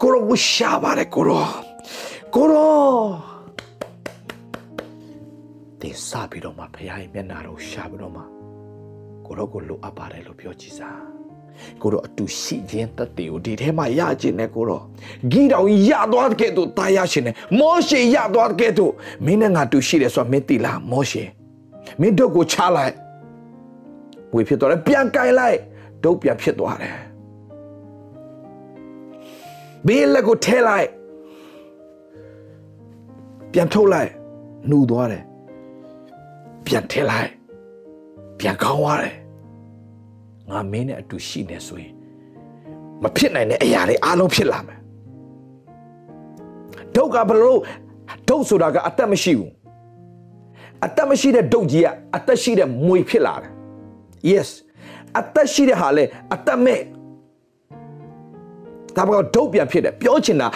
[0.00, 1.48] ကိုတော့ဝရှာပါတယ်ကိုတော့
[2.34, 3.06] ကိုတော့
[5.80, 8.22] တင်စားပြီးတော့မှဖခင်ရဲ့မျက်နာတော့ရှာပြီးတော့မှ
[9.26, 11.00] ကိုတော့ကိုလိုအပ်ပါတယ်လို့ပြောကြည့်စား
[11.82, 14.82] ကိုတော့အတူရှိခြင်းတက်တေကိုဒီထဲမှာရခြင်းနဲ့ကိုတော့
[15.30, 18.92] ဂီတောင်ရသွားတဲ့ကဲ့သို့တာရရှင်နဲ့မောရှေရသွားတဲ့ကဲ့သို့
[19.24, 21.22] မင်းနဲ့ငါတူရှိတယ်ဆိုတာမင်းသိလားမောရှေ
[22.00, 22.94] မင်းတို့ကိုချလိုက်
[24.34, 25.58] ဝေဖြစ်သွားတယ်ပြန်ကင်လိုက်
[26.02, 27.09] ဒုတ်ပြန်ဖြစ်သွားတယ်
[29.86, 30.88] ဘေးလက်ကိုထဲလိုက်
[33.52, 34.10] ပြန်ထုတ်လိုက်
[34.70, 35.24] နှူသွားတယ်
[36.66, 37.30] ပြန်ထဲလိုက်
[38.38, 39.14] ပြန်ကောင်းသွားတယ်
[40.48, 41.92] ငါမင်းနဲ့အတူရှိနေဆိုရင်
[43.02, 44.78] မဖြစ်နိုင်တဲ့အရာတွေအားလုံးဖြစ်လာမယ်
[46.96, 47.58] ဒုက္ခဘလို့
[48.28, 49.52] ဒုက္ခဆိုတာကအသက်မရှိဘူး
[50.84, 53.52] အသက်မရှိတဲ့ဒုက္ခကြီးကအသက်ရှိတဲ့မွေဖြစ်လာတယ်
[54.30, 54.48] yes
[55.18, 56.04] အသက်ရှိတဲ့ဟာလေ
[56.34, 56.80] အသက်မဲ့
[58.96, 60.48] ဒါပေမဲ့ဒုက္ခပြန်ဖြစ်တယ်ပြောချင်တာ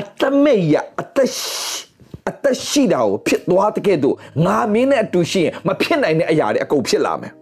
[0.00, 1.86] အသက်မဲ့ရအသက်ရှိ
[2.28, 4.16] အသက်ရှိတာကိုဖြစ်သွားတဲ့ကဲ့သို့
[4.46, 7.32] ငါမင်းနဲ့အတူရှိရင်မဖြစ်နိုင်တဲ့အရာတွေအကုန်ဖြစ်လာမယ်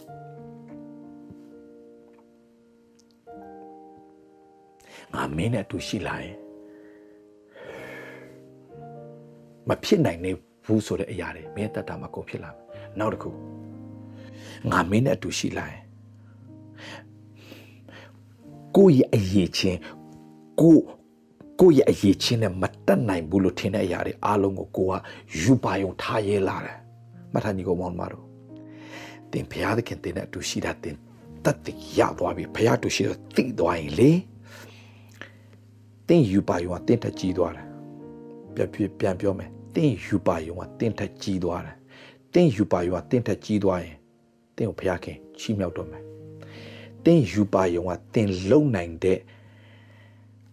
[5.14, 6.36] ငါမင်းနဲ့အတူရှိလာရင်
[9.68, 10.30] မဖြစ်နိုင်နေ
[10.66, 12.64] ဘူးဆိုတဲ့အရာတွေမင်းတက်တာမှာကုန်ဖြစ်လာမယ်
[12.98, 13.30] နောက်တစ်ခု
[14.70, 15.83] ငါမင်းနဲ့အတူရှိလာရင်
[18.76, 19.78] ကိုယ့်ရဲ့အရေးချင်း
[20.60, 20.78] ကို
[21.60, 24.92] ကိုယ့်ရဲ့အရေးချင်းနဲ့မတက်နိုင်ဘူးလို့ထင်တဲ့အရာတွေအားလုံးကိုကိုက
[25.40, 26.76] ယူပါယုံထားရဲလာတယ်
[27.32, 28.24] မှတ်ထားညီကောင်မောင်မတို့
[29.32, 30.96] တင်ဘုရားသခင်တင်တဲ့အတူရှိတာတင်
[31.44, 31.66] တတ်တ
[31.98, 34.10] ရသွားပြီဘုရားတူရှိတော့သိသွားရင်လေ
[36.08, 37.66] တင်းယူပါယုံကတင်းထကြီးသွားတယ်
[38.54, 41.76] ပြန်ပြပြန်ပြောမယ်တင်းယူပါယုံကတင်းထကြီးသွားတယ်
[42.34, 43.96] တင်းယူပါယုံကတင်းထကြီးသွားရင်
[44.56, 46.03] တင်းကိုဘုရားခင်ချီးမြှောက်တော့မယ်
[47.06, 49.18] တင်းယူပါယုံကတင်းလုံနိုင်တဲ့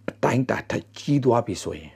[0.09, 1.91] အတိုင်းတာထကြီးသွားပြီဆိုရင်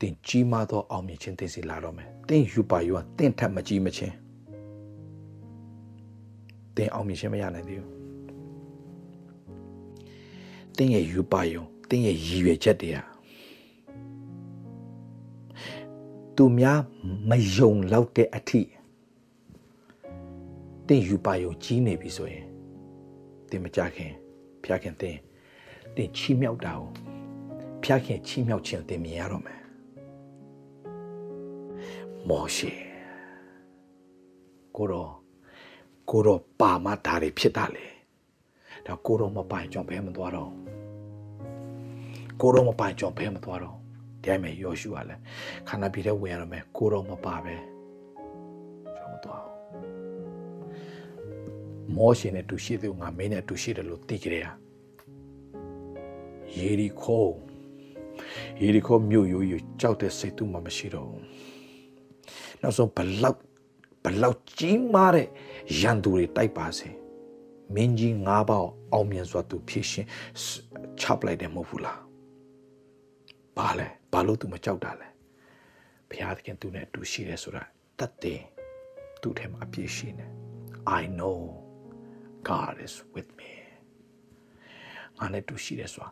[0.00, 4.14] တင်းကြီးမားသောအောင်မြင်ခြင်းတင်းစီလာတော့မယ်တင်းယူပါယုံကတင်းထမကြီးမချင်း
[6.76, 7.90] တင်းအောင်မြင်ခြင်းမရနိုင်သေးဘူး
[10.76, 12.98] တင်းရဲ့ယူပါယုံတင်းရဲ့ရည်ရွယ်ချက်တွေက
[16.36, 16.78] သူများ
[17.28, 18.60] မယုံလောက်တဲ့အထိ
[20.86, 22.46] တင်းယူပါယုံကြီးနေပြီဆိုရင်
[23.50, 24.12] တင်းမကြခင်
[24.62, 25.20] ဖျားခင်တင်း
[25.96, 26.88] တင်းချီးမြှောက်တာကို
[27.82, 29.60] ဖျားခင်ချီးမြှောက်ခြင်းတင်းမြင်ရတော့မယ်
[32.28, 32.72] မောရှေ
[34.76, 35.12] ကိုတော့
[36.10, 37.86] ကိုတော့ပါမတာတွေဖြစ်တာလေ
[38.86, 40.50] ဒါကိုတော့မပိုင်ကြောင့်ဘဲမသွားတော့
[42.40, 43.76] ကိုတော့မပိုင်ကြောင့်ဘဲမသွားတော့
[44.22, 45.20] ဒီအမေယောရှုကလည်း
[45.68, 47.54] ခန္ဓာပြည်ထဲဝင်ရတော့မယ်ကိုတော့မပါပဲ
[48.96, 49.55] ကျွန်တော်သွား
[51.96, 54.48] မောရှင်နဲ့တူရှိသူငါမင်းနဲ့တူရှိတယ်လို့သိကြတယ်
[56.56, 57.26] ယေရီခို
[58.60, 61.22] ယေရီခိုမြို့ရိုးရိုးကြောက်တဲ့စိတ်သူမှမရှိတော့ဘူး
[62.62, 63.38] နောက်ဆုံးဘလောက်
[64.04, 65.28] ဘလောက်ကြီးမားတဲ့
[65.80, 66.88] ရန်သူတွေတိုက်ပါစေ
[67.74, 70.06] မင်းကြီး၅ပေါက်အောင်မြင်စွာသူဖြစ်ရှင်
[71.00, 72.00] ချပလိုက်တယ်မဟုတ်ဘူးလား
[73.56, 75.08] ဘာလဲဘာလို့ तू မကြောက်တာလဲ
[76.08, 77.62] ဘုရားသခင်သူနဲ့အတူရှိတယ်ဆိုတာ
[77.98, 78.40] တတ်တယ်
[79.20, 80.26] သူ့ထဲမှာအပြည့်ရှိနေ
[81.00, 81.65] I know
[82.48, 83.52] God is with me
[85.18, 86.08] ငါနဲ့တူရှိတယ်ဆိုတာ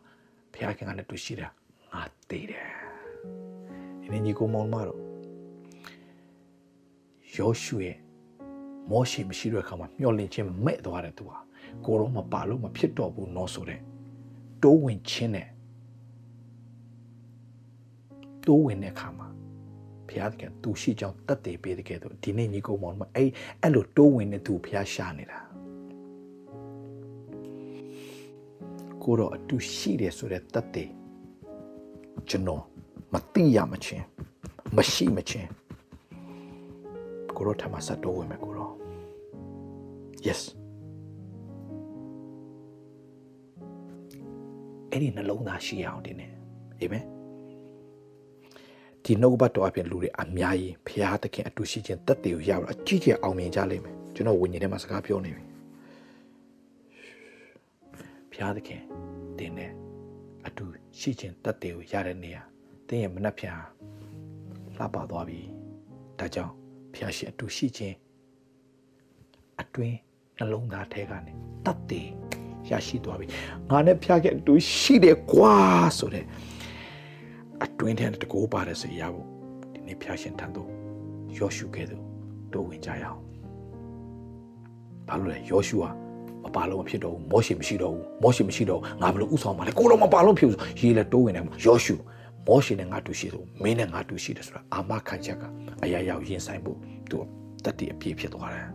[0.53, 1.49] ဘုရားခင်ငါနဲ့တူရှိတာ
[1.93, 2.66] ငါသိတယ်
[4.01, 5.01] ဒီနေ့ညီကိုမောင်မတော့
[7.37, 7.97] ယောရှုရဲ့
[8.91, 11.39] မောရှိမရှိတဲ့အခါမှာမျောလင့်ခြင်းမဲ့သွားတယ်သူဟာ
[11.85, 13.80] ကိုရောမပါလို့မဖြစ်တော့ဘူးနော်ဆိုတဲ့
[14.62, 15.49] တိုးဝင်ခြင်းနဲ့
[18.47, 19.28] တိုးဝင်တဲ့အခါမှာ
[20.09, 23.30] ဘုရားသခင်သူရှိကြောင်းတတ်တယ်ပေးတဲ့ကဲတော့ဒီနေ့ညီကောင်မောင်မအဲ့
[23.62, 25.43] အဲ့လိုတိုးဝင်တဲ့သူဘုရားရှာနေတာ
[29.05, 30.90] ကိုတော့အတူရှိတယ်ဆိုတဲ့တတ်တယ်
[32.28, 32.62] ကျွန်တော်
[33.12, 34.05] မသိရမချင်း
[34.76, 35.48] မရှိမချင်း
[37.36, 38.70] ကိုရောထမဆက်တိုးဝင်မယ်ကိုရော
[40.26, 40.40] yes
[44.90, 46.30] အဲ့ဒီနှလုံးသားရှိအောင်ဒီနေ့
[46.80, 47.05] အာမင်
[49.05, 55.53] ဒီနှုတ်ဘတ်တော်အပြင်လူတွေအများကြီးဖရာသခင်အတူရှိခြင်းတက်တယ်ကိုရတော့အကြီးကျယ်အောင်မြင်ကြလိမ့်မယ်ကျွန်တော်ဝิญဉ်ထဲမှာစကားပြောနေပြီ
[58.35, 58.82] ဖရာသခင်
[59.39, 59.72] တင်နဲ့
[60.47, 60.64] အတူ
[60.99, 62.43] ရှိခြင်းတက်တယ်ကိုရတဲ့နေရာ
[62.89, 63.55] တင်းရဲ့မနှက်ဖြာ
[64.76, 65.41] လှပသွားပြီ
[66.18, 66.53] ဒါကြောင့်
[66.93, 67.97] ဖရာရှိအတူရှိခြင်း
[69.61, 69.97] အတွင်း
[70.37, 71.32] နှလုံးသားထဲကနေ
[71.64, 72.09] တတ်တယ်
[72.70, 73.26] ရရှိသွားပြီ
[73.70, 75.55] ငါနဲ့ဖျားခဲ့အတူရှိတယ်ကွာ
[75.99, 76.24] ဆိုတဲ့
[77.64, 79.26] အတွင်းထဲတကိုးပါတဲ့စေရဖို့
[79.72, 80.68] ဒီနေ့ဖျားရှင်ထံသို့
[81.39, 82.03] ယောရှုကဲ့သို့
[82.53, 83.20] တို့ဝင်ကြရအောင်
[85.09, 86.03] ဘာလို့လဲယောရှုဟာ
[86.45, 91.95] မပါလို့မဖြစ်တော့ဘူးမောရှိမရှိတော့ဘူးမောရှိမရှိတော့ငါဘယ်လိုဥဆောင်မှာလဲကိုတော့မပါလို့ဖြစ်ဘူးရေးလဲတိုးဝင်တယ်ယောရှု
[92.49, 95.42] မောရှိနဲ့ငါတူရှိတယ်မင်းနဲ့ငါတူရှိတယ်ဆိုတာအာမခံချက်က
[95.84, 96.78] အရာရောက်ရင်ဆိုင်ဖို့
[97.11, 97.18] သူ
[97.64, 98.68] တတိအပြည့်ဖြစ်သွားတယ်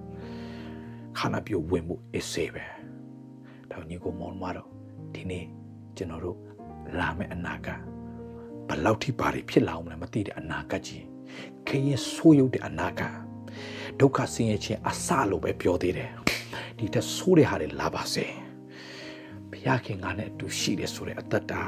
[1.17, 2.65] ခန္ဓာပြုတ်ဝင်မှုအစ်စေပဲ
[3.71, 4.67] ဒါညီကိုမောင်မတော့
[5.13, 5.45] ဒီနေ့
[5.97, 6.37] ကျွန်တော်တို့
[6.99, 7.79] လာမယ့်အနာဂတ်
[8.67, 11.03] ဘယ်လောက်ထိပါဖြစ်လာအောင်လဲမသိတဲ့အနာဂတ်ကြီး
[11.67, 13.13] ခရင်ဆိုးရုပ်တဲ့အနာဂတ်
[13.99, 16.11] ဒုက္ခဆင်းရဲခြင်းအစလို့ပဲပြောသေးတယ်
[16.79, 18.25] ဒီတက်ဆိုးတဲ့ဟာတွေလာပါစေ
[19.51, 21.61] ဘုရားခင်ငါနဲ့အတူရှိတယ်ဆိုတဲ့အတ္တတာ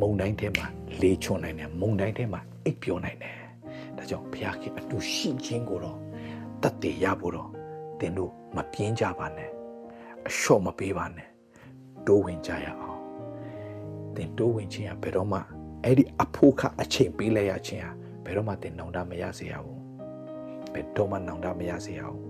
[0.00, 0.66] မုံတိုင်းထဲမှာ
[1.00, 3.36] လေးချွန်နိုင်တယ်မုံတိုင်းထဲမှာအိပ်ပျော်နိုင်တယ်
[3.96, 5.98] ဒါကြောင့်ဘုရားခင်အတူရှိခြင်းကိုတော့
[6.62, 7.50] တတ်တည်ရဖို့တော့
[8.00, 9.50] သင်တို့မပြင်းကြပါနဲ့
[10.26, 11.28] အလျှော့မပေးပါနဲ့
[12.06, 13.00] တိုးဝင်ကြရအောင်
[14.14, 15.38] သင်တိုးဝင်ခြင်းကဘယ်တော့မှ
[15.84, 17.92] အဲ့ဒီအဖို့ခအချိန်ပေးလိုက်ရခြင်းဟာ
[18.24, 19.80] ဘယ်တော့မှသင်နောင်တမရစေရဘူး
[20.72, 22.20] ဘယ်တော့မှနောင်တမရစေရဘူး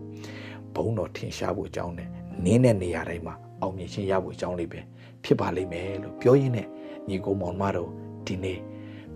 [0.75, 2.11] ဘုံတော်ထင်ရှားဖို့အကြောင်းနဲ့
[2.45, 4.81] နင်းတဲ့နေရာတိုင်းမှာအောင်မြင်ခြင်းရဖို့အကြောင်းလေးပဲ
[5.25, 6.69] ဖြစ်ပါလိမ့်မယ်လို့ပြောရင်းနဲ့
[7.09, 7.91] ညီကိုမောင်မတော်
[8.27, 8.59] ဒီနေ့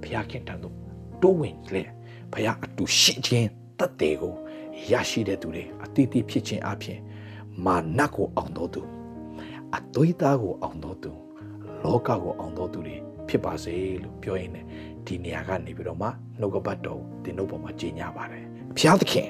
[0.02, 0.74] ဘုရားခင်တန်တို့
[1.22, 1.82] တိုးဝင်လေ
[2.32, 3.48] ဘုရားအတူရှိခြင်း
[3.78, 4.34] တတ်တယ်ကို
[4.90, 6.98] ရရှိတဲ့သူတွေအတိအသဖြစ်ခြင်းအပြင်
[7.64, 8.82] မာနကိုအောင်တော်သူ
[9.76, 11.12] အသွေးသားကိုအောင်တော်သူ
[11.82, 12.96] လောကကိုအောင်တော်သူတွေ
[13.28, 14.64] ဖြစ်ပါစေလို့ပြောရင်းနဲ့
[15.06, 16.08] ဒီနေရာကနေပြီးတော့မှ
[16.40, 18.44] နှုတ်ကပတ်တော်တင်တို့ပေါ်မှာကြီးညာပါတယ်
[18.76, 19.26] ဘုရားသခင်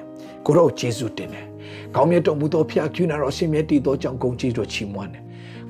[0.47, 1.47] ကိုရောယေရှုတင်တယ်
[1.95, 5.23] ကောင်းမြတ်တော်မူသောဖျားကျူနာတော်ရှင်မြတ်တည်သောကြောင့်ဂုဏ်ကြီးတော်ချီးမွမ်းတယ်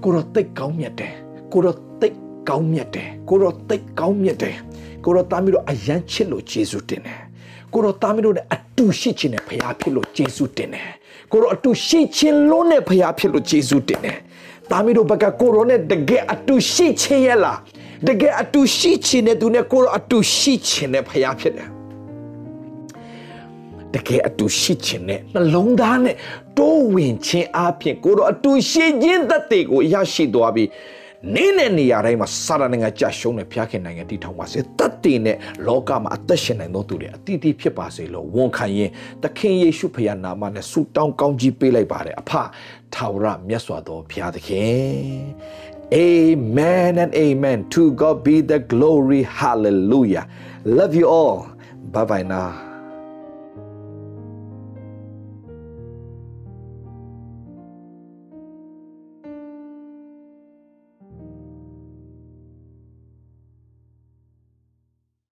[0.03, 1.13] ကိုရောတိတ်ကောင်းမြတ်တယ်
[1.53, 2.15] ကိုရောတိတ်
[2.49, 4.57] ကောင်းမြတ်တယ်ကိုရောတိတ်ကောင်းမြတ်တယ်
[5.05, 7.21] ကိုရောတားပြီးတော့အယမ်းချစ်လို့ယေရှုတင်တယ်
[7.73, 10.89] ကိုရောတားပြီးတော့အတူရှိခြင်းနဲ့ဖျားဖြစ်လို့ယေရှုတင်တယ်
[11.33, 14.17] ကိုရောအတူရှိခြင်းလုံးနဲ့ဖျားဖြစ်လို့ယေရှုတင်တယ်
[14.71, 17.59] တားပြီးတော့ဘကကိုရောနဲ့တကယ်အတူရှိခြင်းရဲ့လား
[18.07, 21.80] တကယ်အတူရှိခြင်းနဲ့သူနဲ့ကိုရောအတူရှိခြင်းနဲ့ဖျားဖြစ်တယ်
[23.95, 26.17] တကယ်အတူရှိခြင်းနဲ့နှလုံးသားနဲ့
[26.59, 30.69] တိုးဝင်ခြင်းအပြင်ကိုတော့အတူရှိခြင်းတတ်တဲ့ကိုရရှိသွားပြီး
[31.35, 35.37] နေတဲ့နေရာတိုင်းမှာစာရနိုင်ငံကြရှုံးတဲ့ဖျားခင်နိုင်ငံတည်ထောင်ပါစေတတ်တည်နဲ့
[35.67, 38.91] လောကမှာအသက်ရှင်နိုင်သောသူတွေအတိအသီးဖြစ်ပါစေလို့ဝန်ခံရင်
[39.23, 42.33] သခင်ယေရှုဖခင်နာမနဲ့ဆုတောင်းကောင်းကြီးပေးလိုက်ပါတယ်အဖ
[42.95, 45.01] ထာဝရမြတ်စွာသောဘုရားသခင်
[45.93, 50.25] Amen and amen to God be the glory hallelujah
[50.79, 51.39] love you all
[51.93, 52.70] bye bye now